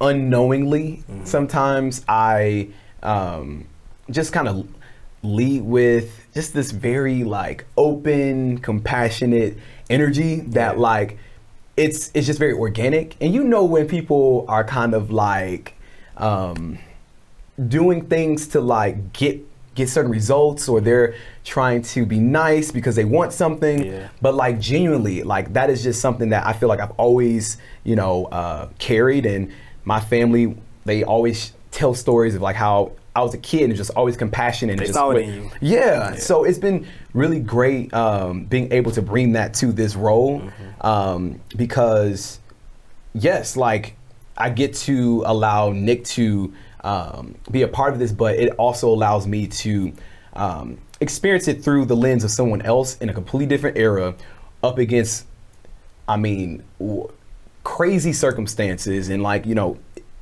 unknowingly 0.02 1.04
sometimes 1.24 2.04
I 2.08 2.70
um, 3.04 3.66
just 4.10 4.34
kind 4.34 4.48
of 4.48 4.68
lead 5.24 5.62
with 5.64 6.19
just 6.40 6.54
this 6.54 6.72
very 6.72 7.24
like 7.26 7.66
open, 7.76 8.60
compassionate 8.60 9.58
energy 9.90 10.32
that 10.58 10.76
Yeah. 10.76 10.82
like 10.92 11.18
it's 11.76 12.12
it's 12.14 12.28
just 12.28 12.40
very 12.40 12.54
organic. 12.54 13.16
And 13.22 13.34
you 13.34 13.44
know 13.44 13.64
when 13.66 13.88
people 13.88 14.46
are 14.48 14.64
kind 14.64 14.94
of 14.94 15.12
like 15.12 15.74
um, 16.18 16.78
doing 17.68 18.06
things 18.06 18.48
to 18.50 18.62
like 18.62 19.12
get 19.14 19.36
get 19.76 19.88
certain 19.90 20.12
results 20.12 20.68
or 20.68 20.82
they're 20.82 21.14
trying 21.46 21.82
to 21.82 22.06
be 22.06 22.20
nice 22.20 22.72
because 22.72 22.96
they 22.96 23.06
want 23.06 23.32
something 23.34 23.78
Yeah. 23.86 24.08
but 24.22 24.34
like 24.36 24.60
genuinely 24.60 25.24
like 25.24 25.54
that 25.54 25.70
is 25.70 25.82
just 25.84 26.02
something 26.02 26.30
that 26.30 26.46
i 26.46 26.52
feel 26.52 26.68
like 26.68 26.82
i've 26.82 26.92
always 27.06 27.58
you 27.86 27.96
know 27.96 28.26
uh, 28.26 28.68
carried 28.78 29.26
and 29.26 29.52
my 29.86 30.00
family 30.02 30.58
they 30.84 31.04
always 31.04 31.54
tell 31.72 31.94
stories 31.94 32.36
of 32.36 32.42
like 32.42 32.58
how 32.58 32.92
i 33.20 33.22
was 33.24 33.34
a 33.34 33.38
kid 33.38 33.64
and 33.64 33.76
just 33.76 33.92
always 33.96 34.16
compassionate 34.18 34.74
and 34.74 34.80
They 34.80 34.86
just 34.86 34.98
saw 34.98 35.12
it 35.12 35.22
in 35.24 35.34
you. 35.34 35.52
yeah. 35.62 36.16
so 36.16 36.44
it's 36.44 36.58
been 36.60 36.88
really 37.14 37.40
great 37.40 37.94
um, 37.94 38.46
being 38.46 38.72
able 38.72 38.92
to 38.92 39.02
bring 39.02 39.34
that 39.34 39.54
to 39.56 39.72
this 39.72 39.96
role 39.96 40.40
Mm-hmm. 40.42 40.88
um, 40.88 41.42
because 41.56 42.40
yes, 43.14 43.58
like 43.58 43.96
I 44.38 44.50
get 44.50 44.74
to 44.88 45.24
allow 45.26 45.72
Nick 45.72 46.06
to 46.16 46.54
um, 46.84 47.36
be 47.52 47.64
a 47.64 47.68
part 47.68 47.92
of 47.94 48.00
this, 48.00 48.12
but 48.14 48.36
it 48.38 48.54
also 48.58 48.88
allows 48.90 49.28
me 49.28 49.48
to 49.48 49.92
um, 50.34 50.78
experience 51.02 51.48
it 51.50 51.62
through 51.64 51.86
the 51.86 51.96
lens 51.96 52.24
of 52.24 52.32
someone 52.32 52.62
else 52.62 52.96
in 53.02 53.10
a 53.10 53.14
completely 53.14 53.48
different 53.48 53.78
era, 53.78 54.16
up 54.64 54.78
against, 54.78 55.26
I 56.08 56.16
mean, 56.16 56.64
w- 56.80 57.12
crazy 57.66 58.14
circumstances 58.14 59.10
and 59.10 59.22
like 59.22 59.46
you 59.46 59.56
know. 59.56 59.78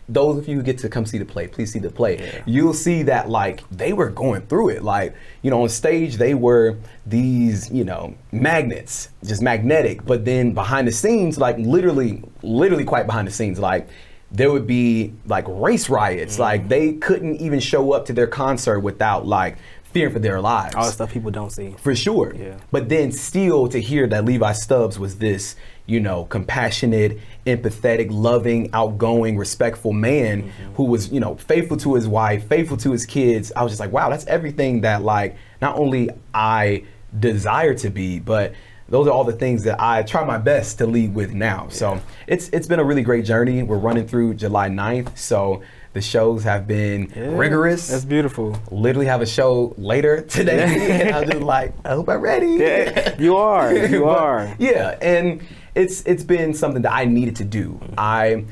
Those 0.09 0.37
of 0.37 0.47
you 0.47 0.55
who 0.55 0.63
get 0.63 0.77
to 0.79 0.89
come 0.89 1.05
see 1.05 1.17
the 1.17 1.25
play, 1.25 1.47
please 1.47 1.71
see 1.71 1.79
the 1.79 1.89
play. 1.89 2.17
Yeah. 2.17 2.43
You'll 2.45 2.73
see 2.73 3.03
that 3.03 3.29
like 3.29 3.67
they 3.69 3.91
were 3.91 4.09
going 4.09 4.41
through 4.47 4.69
it. 4.69 4.83
Like, 4.83 5.13
you 5.41 5.51
know, 5.51 5.63
on 5.63 5.69
stage 5.69 6.15
they 6.15 6.33
were 6.33 6.77
these, 7.05 7.69
you 7.69 7.83
know, 7.83 8.15
magnets, 8.31 9.09
just 9.25 9.41
magnetic. 9.41 10.05
But 10.05 10.23
then 10.23 10.53
behind 10.53 10.87
the 10.87 10.93
scenes, 10.93 11.37
like 11.37 11.57
literally, 11.57 12.23
literally 12.41 12.85
quite 12.85 13.05
behind 13.05 13.27
the 13.27 13.31
scenes, 13.31 13.59
like 13.59 13.89
there 14.31 14.51
would 14.51 14.67
be 14.67 15.13
like 15.25 15.45
race 15.47 15.89
riots. 15.89 16.33
Mm-hmm. 16.33 16.41
Like 16.41 16.67
they 16.69 16.93
couldn't 16.93 17.35
even 17.41 17.59
show 17.59 17.91
up 17.91 18.05
to 18.05 18.13
their 18.13 18.27
concert 18.27 18.79
without 18.79 19.25
like 19.25 19.57
fearing 19.83 20.13
for 20.13 20.19
their 20.19 20.39
lives. 20.39 20.75
All 20.75 20.85
the 20.85 20.91
stuff 20.91 21.11
people 21.11 21.31
don't 21.31 21.51
see. 21.51 21.75
For 21.79 21.95
sure. 21.95 22.33
Yeah. 22.35 22.57
But 22.71 22.89
then 22.89 23.11
still 23.11 23.67
to 23.69 23.81
hear 23.81 24.07
that 24.07 24.25
Levi 24.25 24.51
Stubbs 24.53 24.99
was 24.99 25.17
this, 25.17 25.55
you 25.88 26.00
know, 26.00 26.26
compassionate, 26.26 27.17
empathetic, 27.45 28.08
loving, 28.12 28.69
outgoing, 28.73 29.38
respectful 29.38 29.93
man 29.93 30.43
Mm-hmm. 30.43 30.73
who 30.76 30.84
was, 30.84 31.12
you 31.12 31.19
know, 31.19 31.36
faithful 31.38 31.78
to 31.78 31.95
his 31.95 32.08
wife, 32.08 32.47
faithful 32.47 32.78
to 32.78 32.91
his 32.91 33.06
kids. 33.06 33.52
I 33.56 33.63
was 33.63 33.71
just 33.71 33.80
like, 33.80 33.91
wow, 33.91 34.10
that's 34.10 34.26
everything 34.28 34.82
that 34.82 35.02
like 35.02 35.36
not 35.62 35.78
only 35.78 36.10
I 36.34 36.84
desire 37.17 37.73
to 37.76 37.89
be, 37.89 38.19
but 38.19 38.54
those 38.89 39.08
are 39.08 39.12
all 39.12 39.23
the 39.23 39.34
things 39.34 39.63
that 39.63 39.82
I 39.82 40.04
try 40.04 40.23
my 40.23 40.38
best 40.38 40.78
to 40.78 40.86
lead 40.86 41.13
with 41.15 41.34
now. 41.34 41.67
So 41.69 42.00
it's 42.28 42.50
it's 42.50 42.67
been 42.67 42.80
a 42.80 42.84
really 42.86 43.02
great 43.02 43.26
journey. 43.26 43.63
We're 43.63 43.78
running 43.78 44.08
through 44.08 44.36
July 44.36 44.69
9th. 44.69 45.17
So 45.17 45.62
the 45.97 46.01
shows 46.01 46.43
have 46.43 46.67
been 46.67 47.12
Yeah, 47.15 47.36
rigorous 47.36 47.88
That's 47.88 48.05
beautiful. 48.05 48.55
literally 48.71 49.07
have 49.07 49.21
a 49.21 49.25
show 49.25 49.73
later 49.77 50.21
today. 50.38 51.01
and 51.01 51.15
I'm 51.15 51.25
just 51.29 51.41
like, 51.43 51.73
I 51.83 51.89
hope 51.89 52.07
I'm 52.07 52.21
ready. 52.21 52.51
Yeah, 52.65 53.15
you 53.17 53.36
are. 53.36 53.73
You 53.93 54.01
But, 54.03 54.17
are. 54.19 54.55
Yeah, 54.60 54.97
and 55.01 55.41
it's 55.73 56.03
it's 56.05 56.23
been 56.23 56.53
something 56.53 56.83
that 56.83 56.93
I 56.93 57.05
needed 57.05 57.36
to 57.38 57.43
do. 57.43 57.79
I 57.97 58.45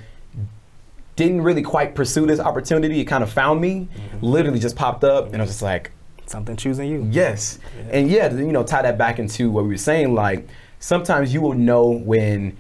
didn't 1.16 1.42
really 1.42 1.62
quite 1.62 1.96
pursue 1.96 2.26
this 2.26 2.40
opportunity. 2.40 3.00
It 3.00 3.06
kind 3.06 3.24
of 3.24 3.32
found 3.32 3.62
me, 3.62 3.74
mm-hmm. 3.88 4.26
literally 4.26 4.60
just 4.60 4.76
popped 4.76 5.04
up, 5.04 5.28
and 5.32 5.38
I 5.38 5.42
was 5.42 5.52
just 5.52 5.62
like, 5.62 5.92
Something 6.28 6.56
choosing 6.56 6.90
you. 6.90 7.08
Yes. 7.12 7.60
And 7.92 8.10
yeah, 8.10 8.34
you 8.34 8.52
know, 8.52 8.64
tie 8.64 8.82
that 8.82 8.98
back 8.98 9.20
into 9.20 9.52
what 9.52 9.64
we 9.66 9.70
were 9.70 9.78
saying, 9.78 10.16
like 10.16 10.48
sometimes 10.80 11.32
you 11.34 11.40
will 11.42 11.54
know 11.54 11.86
when 11.90 12.58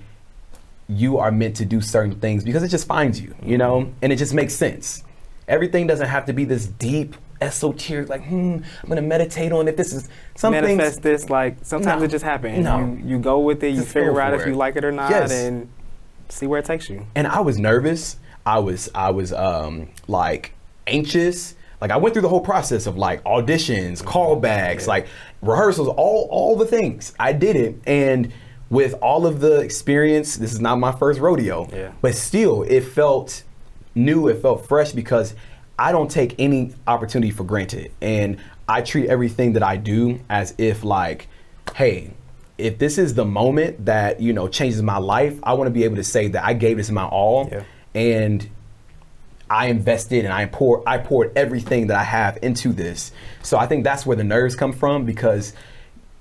you 0.87 1.17
are 1.17 1.31
meant 1.31 1.55
to 1.57 1.65
do 1.65 1.81
certain 1.81 2.19
things 2.19 2.43
because 2.43 2.63
it 2.63 2.67
just 2.69 2.85
finds 2.87 3.19
you, 3.19 3.33
you 3.43 3.57
know, 3.57 3.91
and 4.01 4.13
it 4.13 4.17
just 4.17 4.33
makes 4.33 4.53
sense. 4.53 5.03
Everything 5.47 5.87
doesn't 5.87 6.07
have 6.07 6.25
to 6.25 6.33
be 6.33 6.45
this 6.45 6.67
deep, 6.67 7.15
esoteric, 7.41 8.09
like, 8.09 8.23
hmm, 8.25 8.57
I'm 8.83 8.89
gonna 8.89 9.01
meditate 9.01 9.51
on 9.51 9.67
it. 9.67 9.77
This 9.77 9.93
is 9.93 10.09
something. 10.35 10.61
Manifest 10.77 11.01
this 11.01 11.29
like 11.29 11.57
sometimes 11.63 11.99
No. 12.01 12.05
it 12.05 12.11
just 12.11 12.23
happens. 12.25 12.63
No. 12.63 12.79
You, 12.79 13.01
you 13.15 13.19
go 13.19 13.39
with 13.39 13.63
it. 13.63 13.69
You 13.71 13.81
Just 13.81 13.89
figure 13.93 14.19
out 14.21 14.33
if 14.33 14.41
it. 14.41 14.47
you 14.47 14.55
like 14.55 14.75
it 14.75 14.85
or 14.85 14.91
not, 14.91 15.09
Yes. 15.11 15.31
and 15.31 15.69
see 16.29 16.47
where 16.47 16.59
it 16.59 16.65
takes 16.65 16.89
you. 16.89 17.05
and 17.15 17.27
I 17.27 17.39
was 17.41 17.57
nervous. 17.59 18.17
I 18.45 18.59
was 18.59 18.89
I 18.95 19.09
was 19.09 19.33
um 19.33 19.89
like 20.07 20.53
anxious. 20.87 21.55
Like 21.81 21.91
I 21.91 21.97
went 21.97 22.13
through 22.13 22.21
the 22.21 22.29
whole 22.29 22.41
process 22.41 22.87
of 22.87 22.97
like 22.97 23.23
auditions, 23.25 24.01
callbacks, 24.03 24.87
like 24.87 25.07
rehearsals, 25.41 25.87
all 25.89 26.27
all 26.31 26.55
the 26.55 26.65
things. 26.65 27.13
I 27.19 27.33
did 27.33 27.55
it 27.55 27.75
and 27.85 28.31
with 28.69 28.93
all 29.01 29.25
of 29.27 29.39
the 29.41 29.59
experience, 29.59 30.37
this 30.37 30.51
is 30.53 30.59
not 30.59 30.77
my 30.79 30.91
first 30.91 31.19
rodeo. 31.19 31.69
Yeah. 31.71 31.91
But 32.01 32.15
still 32.15 32.63
it 32.63 32.81
felt 32.81 33.43
new, 33.93 34.27
it 34.27 34.41
felt 34.41 34.67
fresh 34.67 34.91
because 34.91 35.35
I 35.77 35.91
don't 35.91 36.09
take 36.09 36.35
any 36.39 36.73
opportunity 36.87 37.31
for 37.31 37.43
granted 37.43 37.91
and 38.01 38.37
I 38.67 38.81
treat 38.81 39.09
everything 39.09 39.53
that 39.53 39.63
I 39.63 39.77
do 39.77 40.19
as 40.29 40.55
if 40.57 40.83
like 40.83 41.27
hey, 41.75 42.11
if 42.57 42.77
this 42.77 42.97
is 42.97 43.15
the 43.15 43.25
moment 43.25 43.85
that 43.85 44.21
you 44.21 44.31
know 44.33 44.47
changes 44.47 44.81
my 44.81 44.97
life, 44.97 45.37
I 45.43 45.53
want 45.53 45.67
to 45.67 45.71
be 45.71 45.83
able 45.83 45.97
to 45.97 46.03
say 46.03 46.27
that 46.29 46.43
I 46.45 46.53
gave 46.53 46.77
this 46.77 46.89
my 46.89 47.05
all, 47.05 47.49
Yeah. 47.51 47.63
and 47.93 48.47
I 49.49 49.67
invested 49.67 50.25
and 50.25 50.33
I 50.33 50.45
poured 50.47 50.83
I 50.87 50.97
poured 50.97 51.31
everything 51.37 51.87
that 51.87 51.97
I 51.97 52.03
have 52.03 52.39
into 52.41 52.71
this. 52.71 53.11
So 53.43 53.57
I 53.57 53.67
think 53.67 53.83
that's 53.83 54.05
where 54.05 54.15
the 54.17 54.23
nerves 54.23 54.55
come 54.55 54.71
from 54.73 55.05
because 55.05 55.53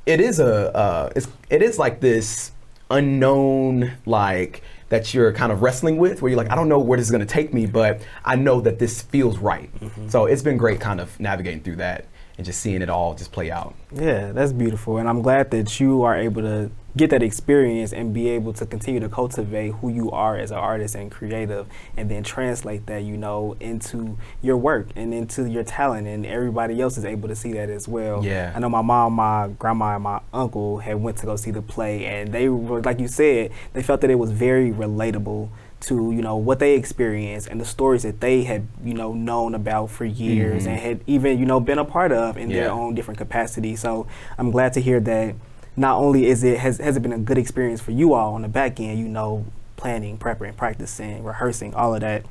it 0.07 0.21
is 0.21 0.41
a 0.41 0.75
uh, 0.77 1.11
it's, 1.17 1.29
it 1.51 1.63
is 1.63 1.79
like 1.79 2.01
this 2.01 2.53
unknown 2.91 3.93
like 4.07 4.63
that 4.91 5.15
you're 5.15 5.33
kind 5.33 5.51
of 5.51 5.63
wrestling 5.63 5.97
with 5.97 6.21
where 6.23 6.31
you're 6.31 6.37
like 6.37 6.51
I 6.51 6.55
don't 6.55 6.69
know 6.69 6.79
where 6.79 6.99
this 6.99 7.07
is 7.07 7.11
going 7.11 7.27
to 7.27 7.33
take 7.33 7.55
me 7.55 7.67
but 7.67 8.03
I 8.25 8.37
know 8.37 8.61
that 8.61 8.79
this 8.79 9.03
feels 9.03 9.39
right. 9.39 9.71
So 10.09 10.27
it's 10.27 10.43
been 10.43 10.57
great 10.57 10.81
kind 10.81 11.01
of 11.01 11.19
navigating 11.19 11.63
through 11.63 11.77
that 11.77 12.07
and 12.37 12.45
just 12.45 12.61
seeing 12.61 12.83
it 12.83 12.91
all 12.91 13.15
just 13.15 13.33
play 13.33 13.51
out. 13.51 13.75
Yeah, 13.93 14.33
that's 14.33 14.53
beautiful. 14.53 14.99
And 14.99 15.09
I'm 15.09 15.23
glad 15.23 15.51
that 15.53 15.81
you 15.81 16.03
are 16.03 16.17
able 16.17 16.43
to 16.43 16.71
get 16.97 17.11
that 17.11 17.23
experience 17.23 17.93
and 17.93 18.15
be 18.15 18.29
able 18.29 18.53
to 18.53 18.65
continue 18.65 19.01
to 19.01 19.09
cultivate 19.09 19.73
who 19.75 19.89
you 19.89 20.11
are 20.11 20.37
as 20.37 20.51
an 20.51 20.59
artist 20.59 20.95
and 20.95 21.11
creative 21.11 21.67
and 21.97 22.11
then 22.11 22.23
translate 22.23 22.87
that, 22.87 23.03
you 23.03 23.17
know, 23.17 23.57
into 23.59 24.17
your 24.43 24.57
work 24.57 24.89
and 24.95 25.13
into 25.13 25.49
your 25.49 25.65
talent 25.65 26.07
and 26.07 26.25
everybody 26.25 26.81
else 26.81 26.97
is 26.97 27.05
able 27.05 27.29
to 27.29 27.35
see 27.35 27.53
that 27.53 27.69
as 27.69 27.89
well. 27.89 28.25
Yeah. 28.25 28.53
I 28.55 28.61
know 28.61 28.69
my 28.69 28.83
mom, 28.83 29.15
my 29.15 29.49
grandma, 29.59 29.95
and 29.95 30.05
my 30.05 30.21
uncle 30.33 30.79
had 30.79 30.97
went 30.97 31.17
to 31.19 31.27
go 31.27 31.37
see 31.37 31.51
the 31.51 31.63
play 31.63 32.05
and 32.05 32.33
they 32.33 32.49
were 32.49 32.81
like 32.81 33.01
you 33.01 33.09
said, 33.09 33.51
they 33.73 33.83
felt 33.83 34.01
that 34.03 34.11
it 34.11 34.17
was 34.17 34.31
very 34.31 34.71
relatable 34.71 35.49
to 35.81 36.13
you 36.13 36.23
know 36.23 36.37
what 36.37 36.61
they 36.61 36.77
experienced 36.77 37.47
and 37.47 37.61
the 37.61 37.65
stories 37.65 38.05
that 38.05 38.21
they 38.21 38.43
had 38.45 38.67
you 38.83 38.95
know 38.95 39.13
known 39.13 39.55
about 39.55 39.91
for 39.91 40.07
years 40.07 40.63
mm-hmm. 40.63 40.71
and 40.71 40.81
had 40.81 41.01
even 41.07 41.39
you 41.39 41.45
know 41.45 41.61
been 41.61 41.79
a 41.79 41.85
part 41.85 42.11
of 42.11 42.39
in 42.39 42.49
their 42.49 42.71
own 42.71 42.95
different 42.95 43.19
capacity. 43.19 43.77
So 43.77 44.07
I'm 44.39 44.51
glad 44.51 44.73
to 44.75 44.81
hear 44.81 45.01
that. 45.01 45.35
Not 45.77 45.99
only 45.99 46.27
is 46.27 46.45
it 46.45 46.59
has 46.59 46.79
has 46.79 46.97
it 46.97 47.01
been 47.01 47.13
a 47.13 47.19
good 47.19 47.39
experience 47.39 47.81
for 47.81 47.91
you 47.91 48.15
all 48.15 48.35
on 48.35 48.43
the 48.43 48.49
back 48.49 48.79
end, 48.81 48.99
you 48.99 49.09
know, 49.09 49.45
planning, 49.77 50.17
preparing, 50.17 50.55
practicing, 50.55 51.25
rehearsing, 51.25 51.75
all 51.75 51.95
of 51.95 52.01
that, 52.03 52.25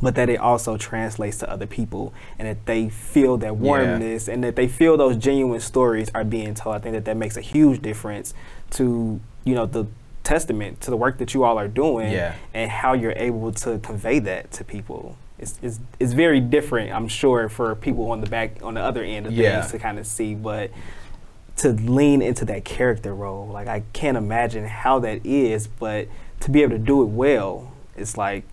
but 0.00 0.14
that 0.14 0.28
it 0.30 0.40
also 0.40 0.76
translates 0.76 1.36
to 1.38 1.50
other 1.50 1.66
people 1.66 2.14
and 2.38 2.48
that 2.48 2.64
they 2.66 2.88
feel 2.88 3.36
that 3.38 3.56
warmness 3.56 4.26
and 4.28 4.42
that 4.42 4.56
they 4.56 4.66
feel 4.68 4.96
those 4.96 5.16
genuine 5.16 5.60
stories 5.60 6.10
are 6.14 6.24
being 6.24 6.54
told. 6.54 6.76
I 6.76 6.78
think 6.78 6.94
that 6.94 7.04
that 7.04 7.16
makes 7.16 7.36
a 7.36 7.40
huge 7.42 7.82
difference 7.82 8.32
to 8.70 9.20
you 9.44 9.54
know 9.54 9.66
the 9.66 9.86
testament 10.24 10.80
to 10.80 10.90
the 10.90 10.96
work 10.96 11.18
that 11.18 11.34
you 11.34 11.42
all 11.44 11.58
are 11.58 11.68
doing 11.68 12.10
Yeah. 12.12 12.34
and 12.54 12.70
how 12.70 12.92
you're 12.94 13.12
able 13.16 13.52
to 13.52 13.78
convey 13.80 14.18
that 14.20 14.50
to 14.52 14.64
people. 14.64 15.16
It's, 15.38 15.58
it's, 15.60 15.80
it's 15.98 16.12
very 16.12 16.38
different, 16.38 16.92
I'm 16.92 17.08
sure, 17.08 17.48
for 17.48 17.74
people 17.74 18.12
on 18.12 18.20
the 18.20 18.28
back 18.30 18.62
on 18.62 18.74
the 18.74 18.80
other 18.80 19.02
end 19.02 19.26
of 19.26 19.32
Yeah. 19.32 19.60
things 19.60 19.72
to 19.72 19.78
kind 19.80 19.98
of 19.98 20.06
see, 20.06 20.36
but 20.36 20.70
to 21.62 21.72
lean 21.72 22.22
into 22.22 22.44
that 22.46 22.64
character 22.64 23.14
role, 23.14 23.48
like 23.48 23.68
I 23.68 23.82
can't 23.92 24.16
imagine 24.16 24.66
how 24.66 24.98
that 25.00 25.24
is, 25.24 25.66
but 25.66 26.08
to 26.40 26.50
be 26.50 26.62
able 26.62 26.76
to 26.76 26.78
do 26.78 27.02
it 27.02 27.06
well, 27.06 27.72
it's 27.96 28.16
like, 28.16 28.44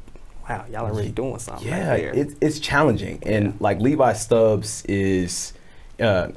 wow, 0.48 0.66
y'all 0.72 0.86
are 0.86 0.94
really 0.94 1.12
doing 1.12 1.40
something. 1.40 1.68
Yeah, 1.68 1.90
right 1.90 2.04
it, 2.04 2.36
it's 2.42 2.60
challenging, 2.60 3.20
and 3.24 3.60
like 3.60 3.80
Levi 3.80 4.14
Stubbs 4.14 4.84
is 4.86 5.54
uh, 6.00 6.30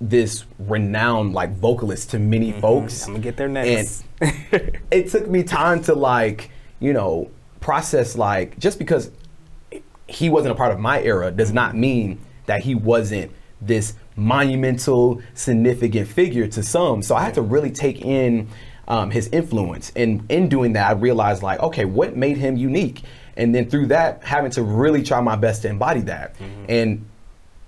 this 0.00 0.44
renowned 0.58 1.32
like 1.32 1.54
vocalist 1.56 2.10
to 2.10 2.18
many 2.18 2.52
folks. 2.52 3.06
I'm 3.06 3.14
gonna 3.14 3.22
get 3.22 3.36
there 3.36 3.48
next. 3.48 4.04
it 4.20 5.08
took 5.10 5.28
me 5.28 5.42
time 5.42 5.82
to 5.82 5.94
like 5.94 6.50
you 6.80 6.92
know 6.92 7.30
process 7.60 8.16
like 8.16 8.58
just 8.58 8.78
because 8.78 9.10
he 10.06 10.28
wasn't 10.28 10.52
a 10.52 10.54
part 10.54 10.72
of 10.72 10.78
my 10.78 11.00
era 11.02 11.30
does 11.30 11.52
not 11.52 11.74
mean 11.74 12.20
that 12.46 12.62
he 12.62 12.74
wasn't 12.74 13.32
this 13.60 13.94
monumental 14.16 15.20
significant 15.34 16.08
figure 16.08 16.46
to 16.46 16.62
some. 16.62 17.02
So 17.02 17.14
i 17.14 17.22
had 17.22 17.34
to 17.34 17.42
really 17.42 17.70
take 17.70 18.02
in 18.02 18.48
um, 18.86 19.10
his 19.10 19.28
influence. 19.28 19.92
And 19.96 20.24
in 20.30 20.48
doing 20.48 20.74
that 20.74 20.88
i 20.88 20.92
realized 20.92 21.42
like 21.42 21.60
okay 21.60 21.84
what 21.84 22.16
made 22.16 22.36
him 22.36 22.56
unique? 22.56 23.02
And 23.36 23.54
then 23.54 23.68
through 23.68 23.86
that 23.86 24.22
having 24.22 24.50
to 24.52 24.62
really 24.62 25.02
try 25.02 25.20
my 25.20 25.36
best 25.36 25.62
to 25.62 25.68
embody 25.68 26.00
that. 26.02 26.36
And 26.68 27.06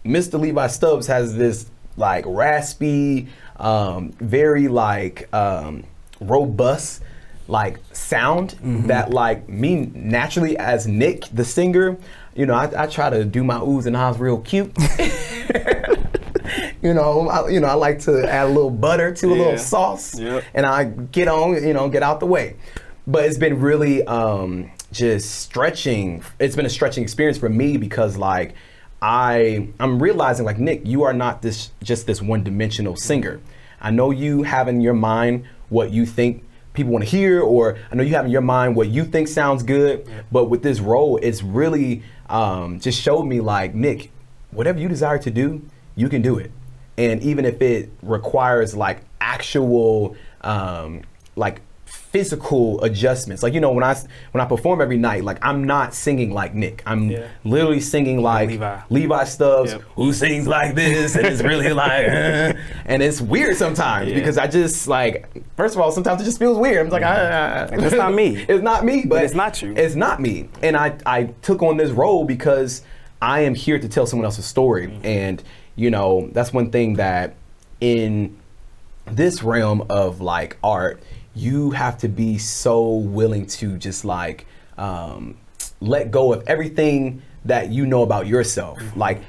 Mr. 0.04 0.38
Levi 0.38 0.68
Stubbs 0.68 1.08
has 1.08 1.34
this 1.34 1.68
like 1.96 2.24
raspy, 2.26 3.26
um, 3.56 4.12
very 4.12 4.68
like 4.68 5.32
um, 5.34 5.84
robust 6.20 7.02
like 7.48 7.78
sound 7.92 8.56
that 8.88 9.10
like 9.10 9.48
me 9.48 9.90
naturally 9.94 10.56
as 10.58 10.86
Nick 10.86 11.24
the 11.32 11.44
singer, 11.44 11.96
you 12.34 12.44
know, 12.46 12.54
I, 12.54 12.84
I 12.84 12.86
try 12.86 13.08
to 13.10 13.24
do 13.24 13.44
my 13.44 13.58
oohs 13.58 13.86
and 13.86 13.96
ahs 13.96 14.18
real 14.18 14.38
cute. 14.38 14.76
you 16.86 16.94
know, 16.94 17.28
I, 17.28 17.48
you 17.48 17.60
know, 17.60 17.66
I 17.66 17.74
like 17.74 17.98
to 18.00 18.12
add 18.30 18.46
a 18.46 18.48
little 18.48 18.70
butter 18.70 19.12
to 19.12 19.26
a 19.26 19.30
Yeah. 19.30 19.36
little 19.42 19.58
sauce, 19.58 20.18
Yep. 20.18 20.44
and 20.54 20.64
I 20.64 20.84
get 20.84 21.28
on, 21.28 21.54
you 21.66 21.72
know, 21.74 21.88
get 21.88 22.02
out 22.02 22.20
the 22.20 22.26
way. 22.26 22.54
But 23.06 23.24
it's 23.24 23.38
been 23.38 23.60
really 23.60 24.04
um, 24.06 24.70
just 24.92 25.40
stretching. 25.40 26.22
It's 26.38 26.56
been 26.56 26.66
a 26.66 26.70
stretching 26.70 27.02
experience 27.02 27.38
for 27.38 27.48
me 27.48 27.76
because 27.76 28.16
like 28.16 28.54
I 29.02 29.68
I'm 29.78 30.00
realizing 30.02 30.44
like 30.46 30.58
Nick, 30.58 30.86
you 30.86 31.02
are 31.02 31.12
not 31.12 31.42
this 31.42 31.70
just 31.82 32.06
this 32.06 32.22
one 32.22 32.42
dimensional 32.42 32.96
singer. 32.96 33.40
I 33.80 33.90
know 33.90 34.10
you 34.10 34.42
have 34.44 34.68
in 34.68 34.80
your 34.80 34.94
mind 34.94 35.44
what 35.68 35.90
you 35.92 36.06
think 36.06 36.42
people 36.72 36.92
want 36.92 37.04
to 37.04 37.10
hear, 37.10 37.40
or 37.40 37.76
I 37.90 37.94
know 37.94 38.02
you 38.02 38.14
have 38.14 38.24
in 38.24 38.30
your 38.30 38.40
mind 38.42 38.74
what 38.76 38.88
you 38.88 39.04
think 39.04 39.28
sounds 39.28 39.62
good. 39.62 40.08
But 40.32 40.44
with 40.50 40.62
this 40.62 40.80
role, 40.80 41.18
it's 41.22 41.42
really 41.42 42.02
um, 42.28 42.80
just 42.80 43.00
showed 43.00 43.24
me 43.24 43.40
like 43.40 43.74
Nick, 43.74 44.10
whatever 44.50 44.78
you 44.78 44.88
desire 44.88 45.18
to 45.18 45.30
do, 45.30 45.62
you 45.94 46.08
can 46.08 46.22
do 46.22 46.38
it. 46.38 46.50
And 46.98 47.22
even 47.22 47.44
if 47.44 47.60
it 47.60 47.90
requires 48.02 48.74
like 48.74 49.02
actual 49.20 50.16
um, 50.42 51.02
like 51.36 51.60
physical 51.84 52.82
adjustments. 52.82 53.42
Like 53.42 53.52
you 53.52 53.60
know 53.60 53.72
when 53.72 53.84
I 53.84 53.94
when 54.32 54.40
I 54.42 54.46
perform 54.46 54.80
every 54.80 54.96
night, 54.96 55.24
like 55.24 55.38
I'm 55.44 55.64
not 55.64 55.92
singing 55.92 56.30
like 56.32 56.54
Nick. 56.54 56.82
I'm 56.86 57.10
Yeah. 57.10 57.26
literally 57.44 57.80
singing 57.80 58.22
like 58.22 58.48
Levi. 58.50 58.80
Levi 58.88 59.24
Stubbs, 59.24 59.72
Yep. 59.72 59.82
who 59.96 60.12
sings 60.12 60.46
like 60.46 60.74
this, 60.74 61.14
and 61.16 61.26
it's 61.26 61.42
really 61.42 61.72
like, 61.84 62.08
uh, 62.08 62.52
and 62.86 63.02
it's 63.02 63.20
weird 63.20 63.56
sometimes 63.56 64.08
Yeah. 64.08 64.14
because 64.14 64.38
I 64.38 64.46
just 64.46 64.88
like, 64.88 65.28
first 65.56 65.74
of 65.74 65.80
all, 65.80 65.90
sometimes 65.92 66.22
it 66.22 66.24
just 66.24 66.38
feels 66.38 66.56
weird. 66.58 66.86
I'm 66.86 66.90
like, 66.92 67.02
ah, 67.04 67.66
Like, 67.70 67.80
that's 67.80 67.94
not 67.94 68.14
me. 68.14 68.44
it's 68.48 68.62
not 68.62 68.84
me, 68.84 69.04
but, 69.06 69.22
it's 69.24 69.34
not 69.34 69.60
you. 69.60 69.74
It's 69.76 69.94
not 69.96 70.20
me, 70.20 70.48
and 70.62 70.76
I 70.76 70.94
I 71.04 71.24
took 71.42 71.62
on 71.62 71.76
this 71.76 71.90
role 71.90 72.24
because 72.24 72.82
I 73.20 73.40
am 73.40 73.54
here 73.54 73.78
to 73.78 73.88
tell 73.88 74.06
someone 74.06 74.24
else's 74.24 74.46
story, 74.46 74.86
Mm-hmm. 74.86 75.06
and 75.06 75.42
you 75.76 75.90
know 75.90 76.28
that's 76.32 76.52
one 76.52 76.70
thing 76.70 76.94
that 76.94 77.34
in 77.80 78.36
this 79.06 79.42
realm 79.42 79.86
of 79.88 80.20
like 80.20 80.56
art, 80.64 81.02
you 81.34 81.70
have 81.70 81.98
to 81.98 82.08
be 82.08 82.38
so 82.38 82.94
willing 82.96 83.46
to 83.46 83.76
just 83.76 84.04
like 84.04 84.46
um, 84.78 85.36
let 85.80 86.10
go 86.10 86.32
of 86.32 86.42
everything 86.48 87.22
that 87.44 87.70
you 87.70 87.86
know 87.86 88.02
about 88.02 88.26
yourself. 88.26 88.78
Mm-hmm. 88.78 88.98
Like 88.98 89.20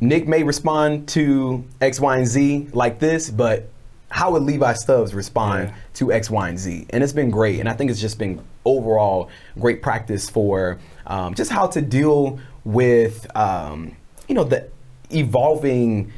Nick 0.00 0.26
may 0.26 0.42
respond 0.42 1.08
to 1.10 1.64
X, 1.80 2.00
Y, 2.00 2.16
and 2.18 2.26
Z 2.26 2.68
like 2.72 2.98
this, 2.98 3.30
but 3.30 3.68
how 4.08 4.32
would 4.32 4.42
Levi 4.42 4.72
Stubbs 4.74 5.14
respond 5.14 5.68
Yeah. 5.68 5.74
to 5.94 6.12
X, 6.12 6.30
Y, 6.30 6.48
and 6.48 6.58
Z? 6.58 6.86
And 6.90 7.02
it's 7.04 7.12
been 7.12 7.30
great, 7.30 7.60
and 7.60 7.68
I 7.68 7.72
think 7.74 7.90
it's 7.90 8.00
just 8.00 8.18
been 8.18 8.42
overall 8.64 9.30
great 9.58 9.82
practice 9.82 10.28
for 10.28 10.78
um, 11.06 11.34
just 11.34 11.50
how 11.50 11.66
to 11.68 11.80
deal 11.80 12.38
with 12.64 13.26
um, 13.36 13.94
you 14.28 14.34
know 14.34 14.44
the 14.44 14.68
evolving 15.10 16.12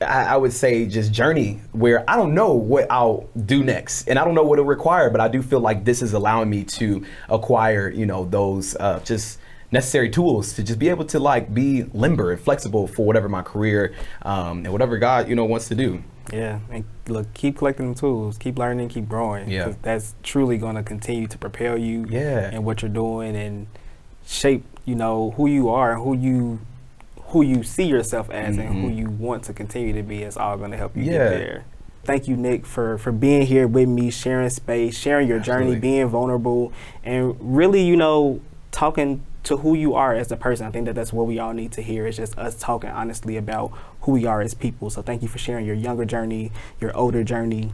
I, 0.00 0.24
I 0.24 0.36
would 0.36 0.52
say 0.52 0.86
just 0.86 1.12
journey 1.12 1.60
where 1.72 2.08
I 2.08 2.16
don't 2.16 2.34
know 2.34 2.52
what 2.52 2.90
I'll 2.90 3.28
do 3.46 3.64
next, 3.64 4.08
and 4.08 4.18
I 4.18 4.24
don't 4.24 4.34
know 4.34 4.42
what 4.42 4.58
it'll 4.58 4.68
require, 4.68 5.10
but 5.10 5.20
I 5.20 5.28
do 5.28 5.42
feel 5.42 5.60
like 5.60 5.84
this 5.84 6.02
is 6.02 6.12
allowing 6.12 6.50
me 6.50 6.64
to 6.64 7.04
acquire, 7.28 7.88
you 7.88 8.04
know, 8.04 8.26
those 8.26 8.76
uh, 8.76 9.00
just 9.04 9.38
necessary 9.72 10.10
tools 10.10 10.52
to 10.54 10.62
just 10.62 10.78
be 10.78 10.88
able 10.88 11.04
to 11.04 11.18
like 11.18 11.52
be 11.52 11.84
limber 11.92 12.30
and 12.30 12.40
flexible 12.40 12.86
for 12.86 13.04
whatever 13.04 13.28
my 13.28 13.42
career 13.42 13.94
um, 14.22 14.58
and 14.58 14.72
whatever 14.72 14.98
God, 14.98 15.28
you 15.28 15.34
know, 15.34 15.44
wants 15.44 15.68
to 15.68 15.74
do. 15.74 16.02
Yeah, 16.32 16.60
and 16.70 16.84
look, 17.08 17.32
keep 17.34 17.56
collecting 17.58 17.94
the 17.94 17.98
tools, 17.98 18.36
keep 18.36 18.58
learning, 18.58 18.88
keep 18.88 19.08
growing. 19.08 19.48
Yeah. 19.48 19.74
that's 19.82 20.14
truly 20.22 20.58
going 20.58 20.76
to 20.76 20.82
continue 20.82 21.26
to 21.28 21.38
propel 21.38 21.78
you. 21.78 22.04
Yeah. 22.08 22.50
And 22.52 22.64
what 22.64 22.82
you're 22.82 22.90
doing 22.90 23.34
and 23.34 23.66
shape, 24.26 24.64
you 24.84 24.94
know, 24.94 25.30
who 25.32 25.46
you 25.46 25.70
are 25.70 25.92
and 25.92 26.02
who 26.02 26.16
you 26.16 26.60
who 27.28 27.42
you 27.42 27.62
see 27.62 27.84
yourself 27.84 28.30
as 28.30 28.56
and 28.58 28.68
who 28.68 28.88
Mhm. 28.88 28.96
you 28.96 29.10
want 29.10 29.42
to 29.44 29.52
continue 29.52 29.92
to 29.92 30.02
be. 30.02 30.22
is 30.22 30.36
all 30.36 30.56
going 30.56 30.70
to 30.70 30.76
help 30.76 30.96
you 30.96 31.02
Yeah. 31.04 31.12
get 31.12 31.30
there. 31.38 31.64
Thank 32.04 32.28
you, 32.28 32.36
Nick, 32.36 32.64
for 32.66 32.98
for 32.98 33.10
being 33.10 33.46
here 33.46 33.66
with 33.66 33.88
me, 33.88 34.10
sharing 34.10 34.48
space, 34.50 34.96
sharing 34.96 35.26
your 35.26 35.40
journey, 35.40 35.74
being 35.76 36.06
vulnerable, 36.06 36.72
and 37.04 37.34
really, 37.40 37.82
you 37.82 37.96
know, 37.96 38.40
talking 38.70 39.22
to 39.42 39.56
who 39.58 39.74
you 39.74 39.94
are 39.94 40.14
as 40.14 40.30
a 40.30 40.36
person. 40.36 40.66
I 40.66 40.70
think 40.70 40.86
that 40.86 40.94
that's 40.94 41.12
what 41.12 41.26
we 41.26 41.38
all 41.38 41.52
need 41.52 41.72
to 41.72 41.82
hear. 41.82 42.06
It's 42.06 42.16
just 42.16 42.38
us 42.38 42.54
talking 42.58 42.90
honestly 42.90 43.36
about 43.36 43.72
who 44.02 44.12
we 44.12 44.24
are 44.26 44.40
as 44.40 44.54
people. 44.54 44.88
So 44.90 45.02
thank 45.02 45.22
you 45.22 45.28
for 45.28 45.38
sharing 45.38 45.66
your 45.66 45.74
younger 45.74 46.04
journey, 46.04 46.52
your 46.80 46.96
older 46.96 47.22
journey, 47.24 47.72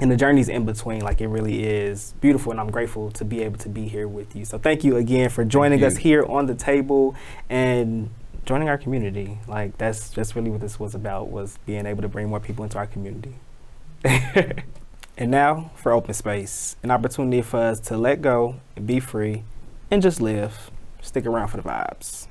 and 0.00 0.10
the 0.10 0.16
journeys 0.16 0.48
in 0.48 0.64
between. 0.66 1.00
Like 1.00 1.20
it 1.22 1.28
really 1.28 1.64
is 1.64 2.14
beautiful, 2.20 2.52
and 2.52 2.60
I'm 2.60 2.70
grateful 2.70 3.10
to 3.12 3.24
be 3.24 3.42
able 3.42 3.58
to 3.58 3.68
be 3.68 3.88
here 3.88 4.08
with 4.08 4.34
you. 4.36 4.44
So 4.44 4.58
thank 4.58 4.84
you 4.84 4.96
again 4.96 5.30
for 5.30 5.44
joining 5.44 5.82
us 5.84 5.96
here 5.98 6.24
on 6.26 6.46
the 6.46 6.54
table 6.54 7.14
and 7.48 8.10
joining 8.44 8.68
our 8.68 8.78
community. 8.78 9.38
Like 9.46 9.78
that's 9.78 10.10
just 10.10 10.34
really 10.34 10.50
what 10.50 10.60
this 10.60 10.78
was 10.78 10.94
about 10.94 11.30
was 11.30 11.58
being 11.66 11.86
able 11.86 12.02
to 12.02 12.08
bring 12.08 12.28
more 12.28 12.40
people 12.40 12.64
into 12.64 12.78
our 12.78 12.86
community. 12.86 13.36
and 14.04 15.30
now 15.30 15.70
for 15.76 15.92
open 15.92 16.14
space, 16.14 16.76
an 16.82 16.90
opportunity 16.90 17.42
for 17.42 17.58
us 17.58 17.80
to 17.80 17.96
let 17.96 18.20
go 18.20 18.56
and 18.76 18.86
be 18.86 19.00
free 19.00 19.44
and 19.90 20.02
just 20.02 20.20
live. 20.20 20.70
Stick 21.00 21.26
around 21.26 21.48
for 21.48 21.56
the 21.56 21.62
vibes. 21.62 22.28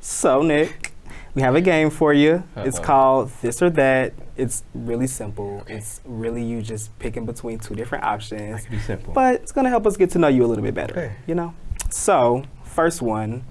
So, 0.00 0.42
Nick, 0.42 0.93
we 1.34 1.42
have 1.42 1.54
a 1.56 1.60
game 1.60 1.90
for 1.90 2.12
you. 2.12 2.44
It's 2.56 2.78
Uh-oh. 2.78 2.84
called 2.84 3.30
This 3.42 3.60
or 3.62 3.70
That. 3.70 4.12
It's 4.36 4.62
really 4.74 5.06
simple. 5.06 5.64
It's 5.68 6.00
really 6.04 6.42
you 6.44 6.62
just 6.62 6.96
picking 6.98 7.24
between 7.26 7.58
two 7.58 7.74
different 7.74 8.04
options. 8.04 8.62
That 8.62 8.62
could 8.62 8.70
be 8.70 8.78
simple. 8.82 9.14
But 9.14 9.36
it's 9.36 9.52
going 9.52 9.64
to 9.64 9.70
help 9.70 9.86
us 9.86 9.96
get 9.96 10.10
to 10.10 10.18
know 10.18 10.28
you 10.28 10.44
a 10.44 10.46
little 10.48 10.64
bit 10.64 10.74
better, 10.74 10.92
Okay. 10.94 11.12
you 11.26 11.34
know? 11.34 11.54
So, 11.90 12.44
first 12.64 13.02
one 13.02 13.44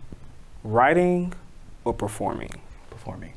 writing 0.63 1.33
or 1.85 1.93
performing? 1.93 2.51
Performing. 2.89 3.33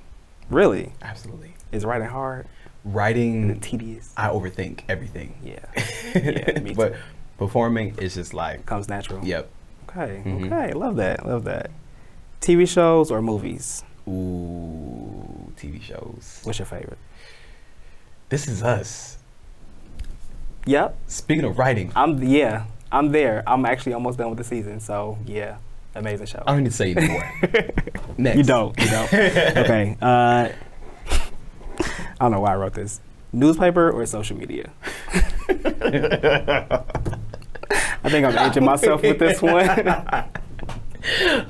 Really? 0.51 0.93
Absolutely. 1.03 1.55
Is 1.73 1.85
writing 1.85 2.09
hard 2.09 2.47
Writing, 2.85 3.59
tedious? 3.59 4.13
I 4.17 4.29
overthink 4.29 4.83
everything. 4.89 5.35
Yeah. 5.45 5.59
Yeah, 6.15 6.73
but 6.75 6.95
performing 7.37 7.97
is 7.99 8.15
just 8.15 8.33
like, 8.33 8.65
Comes 8.65 8.89
natural. 8.89 9.25
yep. 9.25 9.51
Okay. 9.89 10.23
Mhm. 10.25 10.47
Okay. 10.47 10.73
Love 10.73 10.97
that. 10.97 11.27
Love 11.27 11.45
that. 11.45 11.71
TV 12.41 12.67
shows 12.67 13.11
or 13.11 13.21
movies? 13.21 13.83
Ooh, 14.09 15.53
TV 15.57 15.83
shows. 15.83 16.41
What's 16.45 16.59
your 16.59 16.67
favorite? 16.67 16.99
This 18.29 18.49
is 18.49 18.63
us. 18.63 19.19
Yep. 20.67 20.97
Speaking 21.07 21.45
of 21.45 21.59
writing, 21.59 21.93
I'm 21.95 22.23
yeah. 22.23 22.65
I'm 22.91 23.11
there. 23.11 23.43
I'm 23.47 23.65
actually 23.67 23.93
almost 23.93 24.19
done 24.19 24.31
with 24.31 24.39
the 24.39 24.45
season. 24.45 24.81
So 24.81 25.19
yeah, 25.27 25.59
amazing 25.95 26.27
show. 26.27 26.43
I 26.47 26.53
don't 26.53 26.65
need 26.65 26.71
to 26.71 26.77
say 26.77 26.95
anymore. 26.95 27.33
Next. 28.19 28.37
You 28.37 28.45
don't. 28.45 28.79
You 28.81 28.89
don't. 28.89 29.07
okay. 29.15 29.97
Uh, 30.01 30.49
I 31.79 32.15
don't 32.21 32.33
know 32.33 32.41
why 32.41 32.53
I 32.53 32.57
wrote 32.57 32.75
this. 32.75 33.01
Newspaper 33.33 33.91
or 33.91 34.07
social 34.07 34.37
media? 34.37 34.71
I 35.49 35.53
think 38.09 38.25
I'm 38.25 38.51
aging 38.51 38.65
myself 38.65 39.03
with 39.03 39.19
this 39.19 39.43
one. 39.43 39.69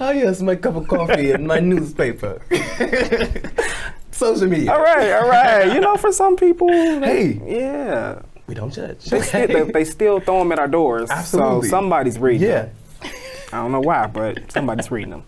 Oh 0.00 0.10
yes, 0.14 0.40
my 0.42 0.56
cup 0.56 0.76
of 0.76 0.86
coffee 0.88 1.32
and 1.32 1.46
my 1.46 1.60
newspaper. 1.60 2.40
Social 4.10 4.46
media. 4.48 4.72
all 4.72 4.80
right, 4.80 5.12
all 5.12 5.28
right. 5.28 5.74
You 5.74 5.80
know, 5.80 5.96
for 5.96 6.10
some 6.12 6.36
people, 6.36 6.68
they- 6.68 7.32
Hey. 7.34 7.40
yeah, 7.60 8.22
We 8.46 8.54
don't 8.54 8.72
judge. 8.72 9.04
they, 9.04 9.20
still, 9.20 9.46
they, 9.46 9.62
they 9.72 9.84
still 9.84 10.20
throw 10.20 10.38
them 10.38 10.52
at 10.52 10.58
our 10.58 10.68
doors. 10.68 11.10
Absolutely. 11.10 11.68
So 11.68 11.70
somebody's 11.76 12.18
reading. 12.18 12.48
yeah. 12.48 12.62
them. 12.62 13.12
I 13.52 13.56
don't 13.58 13.72
know 13.72 13.80
why, 13.80 14.06
but 14.06 14.50
somebody's 14.50 14.90
reading 14.90 15.10
them. 15.10 15.24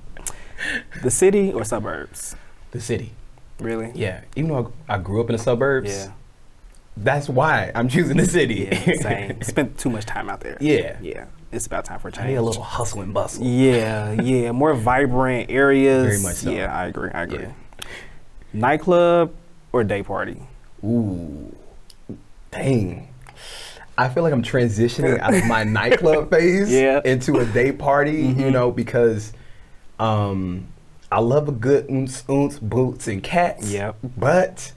The 1.03 1.11
city 1.11 1.53
or 1.53 1.65
suburbs? 1.65 2.35
The 2.73 2.81
city. 2.81 3.13
Really? 3.61 3.93
Yeah. 3.95 4.23
Even 4.37 4.51
though 4.53 4.73
I 4.89 4.95
I 4.95 4.99
grew 4.99 5.21
up 5.21 5.29
in 5.31 5.37
the 5.37 5.43
suburbs, 5.43 5.91
Yeah. 5.91 6.13
that's 6.97 7.29
why 7.29 7.71
I'm 7.75 7.89
choosing 7.89 8.17
the 8.17 8.27
city. 8.27 8.69
Yeah. 8.73 8.95
Same. 9.03 9.43
Spent 9.43 9.79
too 9.79 9.91
much 9.91 10.07
time 10.07 10.31
out 10.31 10.41
there. 10.41 10.57
Yeah. 10.63 10.97
Yeah. 11.03 11.27
It's 11.51 11.67
about 11.67 11.85
time 11.87 11.99
for 11.99 12.09
a 12.09 12.13
I 12.13 12.15
change. 12.17 12.29
need 12.29 12.35
a 12.37 12.43
little 12.43 12.63
hustle 12.63 13.01
and 13.01 13.15
bustle. 13.15 13.45
Yeah, 13.47 14.13
yeah, 14.13 14.53
more 14.53 14.75
vibrant 14.75 15.51
areas. 15.51 16.05
Very 16.07 16.23
much 16.23 16.37
so. 16.37 16.51
Yeah, 16.51 16.75
I 16.77 16.87
agree. 16.87 17.11
I 17.13 17.23
agree. 17.23 17.39
Yeah. 17.45 17.53
Nightclub 18.53 19.35
or 19.73 19.85
day 19.85 20.03
party? 20.03 20.41
Ooh. 20.85 21.55
Dang. 22.51 23.09
I 23.97 24.09
feel 24.09 24.23
like 24.23 24.33
I'm 24.33 24.43
transitioning 24.43 25.19
out 25.19 25.35
of 25.35 25.45
my 25.47 25.65
nightclub 25.65 26.31
phase 26.31 26.71
Yeah. 26.71 26.99
Mm-hmm. 27.01 27.09
into 27.09 27.39
a 27.39 27.45
day 27.47 27.73
party, 27.73 28.23
you 28.23 28.51
know, 28.51 28.71
because 28.71 29.33
um, 29.99 30.67
I 31.11 31.21
love 31.21 31.49
a 31.49 31.53
good 31.53 31.91
oons, 31.91 32.25
oons, 32.31 32.59
boots, 32.59 33.09
and 33.09 33.23
cats. 33.23 33.71
Yep. 33.73 33.97
But 34.17 34.73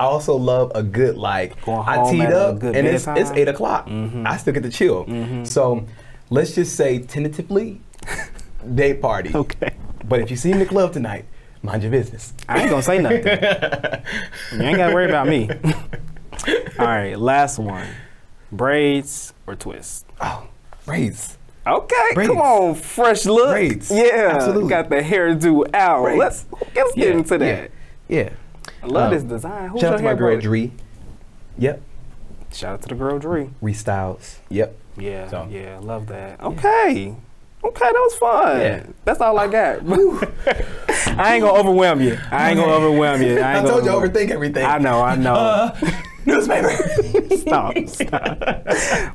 I 0.00 0.04
also 0.04 0.36
love 0.36 0.70
a 0.74 0.82
good, 0.82 1.16
like, 1.16 1.56
I 1.68 2.08
teed 2.10 2.26
up 2.26 2.60
good 2.60 2.76
and 2.76 2.86
it's, 2.86 3.06
it's 3.08 3.30
8 3.30 3.48
o'clock. 3.48 3.88
Mhm. 3.88 4.26
I 4.26 4.36
still 4.36 4.54
get 4.54 4.62
to 4.62 4.70
chill. 4.70 5.04
Mhm. 5.06 5.46
So 5.46 5.84
let's 6.30 6.54
just 6.54 6.76
say, 6.76 7.00
tentatively, 7.00 7.80
day 8.74 8.94
party. 8.94 9.30
Okay. 9.34 9.70
But 10.08 10.20
if 10.20 10.30
you 10.30 10.36
see 10.36 10.48
me 10.48 10.52
in 10.54 10.58
the 10.60 10.66
club 10.66 10.92
tonight, 10.92 11.24
mind 11.62 11.82
your 11.82 11.90
business. 11.92 12.32
I 12.48 12.60
ain't 12.60 12.70
gonna 12.70 12.82
say 12.82 12.98
nothing. 12.98 13.18
you 14.52 14.62
ain't 14.62 14.76
gotta 14.78 14.94
worry 14.94 15.06
about 15.08 15.26
me. 15.28 15.50
All 16.78 16.86
right, 16.86 17.18
last 17.18 17.58
one. 17.58 17.86
Braids 18.52 19.34
or 19.46 19.54
twists? 19.56 20.04
Oh, 20.20 20.46
braids. 20.86 21.36
Okay, 21.66 22.14
Braids. 22.14 22.28
come 22.30 22.40
on, 22.40 22.74
fresh 22.76 23.26
look. 23.26 23.50
Braids. 23.50 23.90
Yeah, 23.90 24.30
Absolutely. 24.34 24.70
got 24.70 24.88
the 24.88 25.00
hairdo 25.00 25.74
out. 25.74 26.02
Braids. 26.04 26.18
Let's 26.18 26.46
let's 26.74 26.94
get 26.94 27.10
into 27.16 27.36
that. 27.38 27.70
Yeah. 28.08 28.30
I 28.82 28.86
love 28.86 29.04
Um, 29.04 29.14
this 29.14 29.22
design. 29.24 29.68
Who's 29.70 29.80
Shout 29.80 29.94
out 29.94 29.96
to 29.98 30.02
my 30.04 30.14
girl 30.14 30.38
Dree. 30.40 30.72
Yep. 31.58 31.82
Shout 32.52 32.74
out 32.74 32.82
to 32.82 32.88
the 32.88 32.94
girl 32.94 33.18
Dree. 33.18 33.50
Restyles. 33.62 34.36
Yep. 34.48 34.74
Yeah, 34.96 35.28
So- 35.28 35.48
yeah, 35.50 35.78
love 35.80 36.06
that. 36.08 36.40
Okay. 36.40 37.14
Okay, 37.64 37.84
that 37.84 37.92
was 37.92 38.14
fun. 38.14 38.60
Yeah. 38.60 38.82
That's 39.04 39.20
all 39.20 39.36
I 39.38 39.48
got. 39.48 39.80
I 41.18 41.34
ain't 41.34 41.42
gonna 41.42 41.58
overwhelm 41.58 42.00
you. 42.00 42.16
I 42.30 42.50
ain't 42.50 42.58
gonna 42.58 42.72
overwhelm 42.72 43.20
you. 43.20 43.38
I, 43.40 43.54
I, 43.54 43.58
ain't 43.58 43.66
told 43.66 43.84
you 43.84 43.90
overthink 43.90 44.30
everything. 44.30 44.64
I 44.64 44.78
know, 44.78 45.02
I 45.02 45.16
know. 45.16 45.34
Uh, 45.34 45.76
newspaper. 46.28 46.70
stop, 47.36 47.76
stop. 47.88 48.38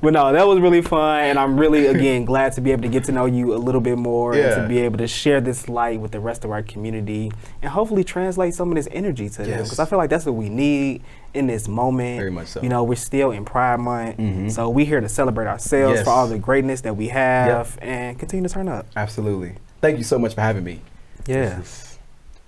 but 0.01 0.11
no, 0.13 0.33
that 0.33 0.45
was 0.47 0.59
really 0.59 0.81
fun, 0.81 1.21
and 1.23 1.39
I'm 1.39 1.59
really 1.59 1.87
again 1.87 2.25
glad 2.25 2.53
to 2.53 2.61
be 2.61 2.71
able 2.71 2.81
to 2.83 2.89
get 2.89 3.03
to 3.05 3.11
know 3.11 3.25
you 3.25 3.53
a 3.53 3.57
little 3.57 3.81
bit 3.81 3.97
more, 3.97 4.33
and 4.33 4.61
to 4.61 4.67
be 4.67 4.79
able 4.79 4.97
to 4.97 5.07
share 5.07 5.39
this 5.41 5.69
light 5.69 5.99
with 5.99 6.11
the 6.11 6.19
rest 6.19 6.43
of 6.43 6.51
our 6.51 6.63
community, 6.63 7.31
and 7.61 7.71
hopefully 7.71 8.03
translate 8.03 8.53
some 8.53 8.69
of 8.69 8.75
this 8.75 8.87
energy 8.91 9.29
to 9.29 9.43
them, 9.43 9.63
because 9.63 9.79
I 9.79 9.85
feel 9.85 9.97
like 9.97 10.09
that's 10.09 10.25
what 10.25 10.35
we 10.35 10.49
need 10.49 11.03
in 11.33 11.47
this 11.47 11.67
moment. 11.67 12.17
Very 12.19 12.31
much 12.31 12.47
so. 12.47 12.61
You 12.61 12.69
know, 12.69 12.83
we're 12.83 12.95
still 12.95 13.31
in 13.31 13.45
Pride 13.45 13.79
Month, 13.79 14.17
Mhm. 14.17 14.51
so 14.51 14.69
we're 14.69 14.85
here 14.85 15.01
to 15.01 15.09
celebrate 15.09 15.47
ourselves 15.47 15.95
Yes. 15.97 16.03
for 16.03 16.09
all 16.11 16.27
the 16.27 16.37
greatness 16.39 16.81
that 16.81 16.95
we 16.97 17.07
have, 17.09 17.77
and 17.81 18.17
continue 18.19 18.47
to 18.47 18.53
turn 18.53 18.67
up. 18.67 18.85
Absolutely. 18.95 19.53
Thank 19.81 19.97
you 19.97 20.03
so 20.03 20.17
much 20.19 20.33
for 20.35 20.41
having 20.41 20.63
me. 20.63 20.81
Yeah. 21.27 21.59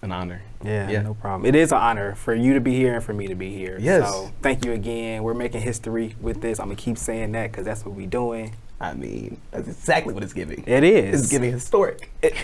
An 0.02 0.12
honor. 0.12 0.42
Yeah, 0.64 0.90
Yeah. 0.90 1.02
no 1.02 1.14
problem. 1.16 1.46
It 1.48 1.56
is 1.56 1.72
an 1.72 1.78
honor 1.80 2.16
for 2.16 2.36
you 2.36 2.54
to 2.54 2.60
be 2.60 2.76
here 2.76 2.96
and 2.96 3.04
for 3.04 3.14
me 3.14 3.28
to 3.28 3.36
be 3.36 3.52
here. 3.54 3.78
Yes. 3.80 4.08
So 4.10 4.32
thank 4.42 4.66
you 4.66 4.74
again. 4.74 5.24
We're 5.24 5.34
making 5.34 5.62
history 5.62 6.16
with 6.22 6.42
this. 6.42 6.60
I'm 6.60 6.66
gonna 6.68 6.76
keep 6.76 6.98
saying 6.98 7.32
that 7.32 7.52
because 7.52 7.66
that's 7.66 7.86
what 7.86 7.96
we're 7.96 8.08
doing. 8.08 8.54
I 8.80 8.94
mean, 8.94 9.40
that's 9.52 9.68
exactly 9.68 10.14
what 10.14 10.22
it's 10.22 10.34
giving. 10.34 10.64
It 10.68 10.84
is. 10.84 11.22
It's 11.24 11.32
giving 11.32 11.52
historic. 11.52 12.12
It- 12.22 12.36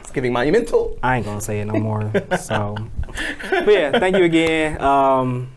it's 0.00 0.10
giving 0.12 0.32
monumental. 0.32 0.98
I 1.02 1.16
ain't 1.16 1.26
gonna 1.26 1.40
say 1.40 1.60
it 1.60 1.64
no 1.64 1.78
more. 1.80 2.10
so, 2.38 2.76
but 3.50 3.68
yeah, 3.68 3.98
thank 3.98 4.16
you 4.16 4.24
again. 4.24 4.80
Um, 4.80 5.48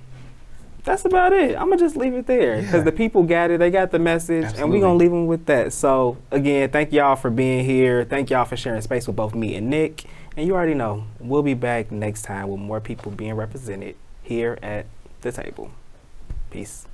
that's 0.84 1.06
about 1.06 1.34
it. 1.34 1.56
I'm 1.56 1.66
gonna 1.70 1.78
just 1.78 1.96
leave 1.96 2.14
it 2.14 2.28
there 2.28 2.58
because 2.58 2.74
Yeah. 2.74 2.84
the 2.84 2.92
people 2.92 3.24
got 3.24 3.52
it. 3.52 3.60
They 3.60 3.70
got 3.72 3.92
the 3.92 4.00
message, 4.00 4.46
and 4.58 4.70
we're 4.70 4.82
gonna 4.82 4.96
leave 4.96 5.12
them 5.12 5.28
with 5.28 5.46
that. 5.46 5.74
So 5.74 6.18
again, 6.32 6.70
thank 6.70 6.92
y'all 6.92 7.16
for 7.16 7.30
being 7.30 7.64
here. 7.66 8.04
Thank 8.04 8.30
y'all 8.30 8.46
for 8.46 8.58
sharing 8.58 8.82
space 8.82 9.08
with 9.08 9.16
both 9.16 9.36
me 9.36 9.56
and 9.56 9.70
Nick. 9.70 10.06
And 10.38 10.48
you 10.48 10.54
already 10.56 10.74
know 10.74 11.04
we'll 11.20 11.44
be 11.44 11.54
back 11.54 11.92
next 11.92 12.22
time 12.24 12.48
with 12.50 12.60
more 12.60 12.80
people 12.80 13.12
being 13.12 13.34
represented 13.34 13.96
here 14.24 14.58
at 14.64 14.86
the 15.22 15.32
table. 15.32 15.72
Peace. 16.50 16.86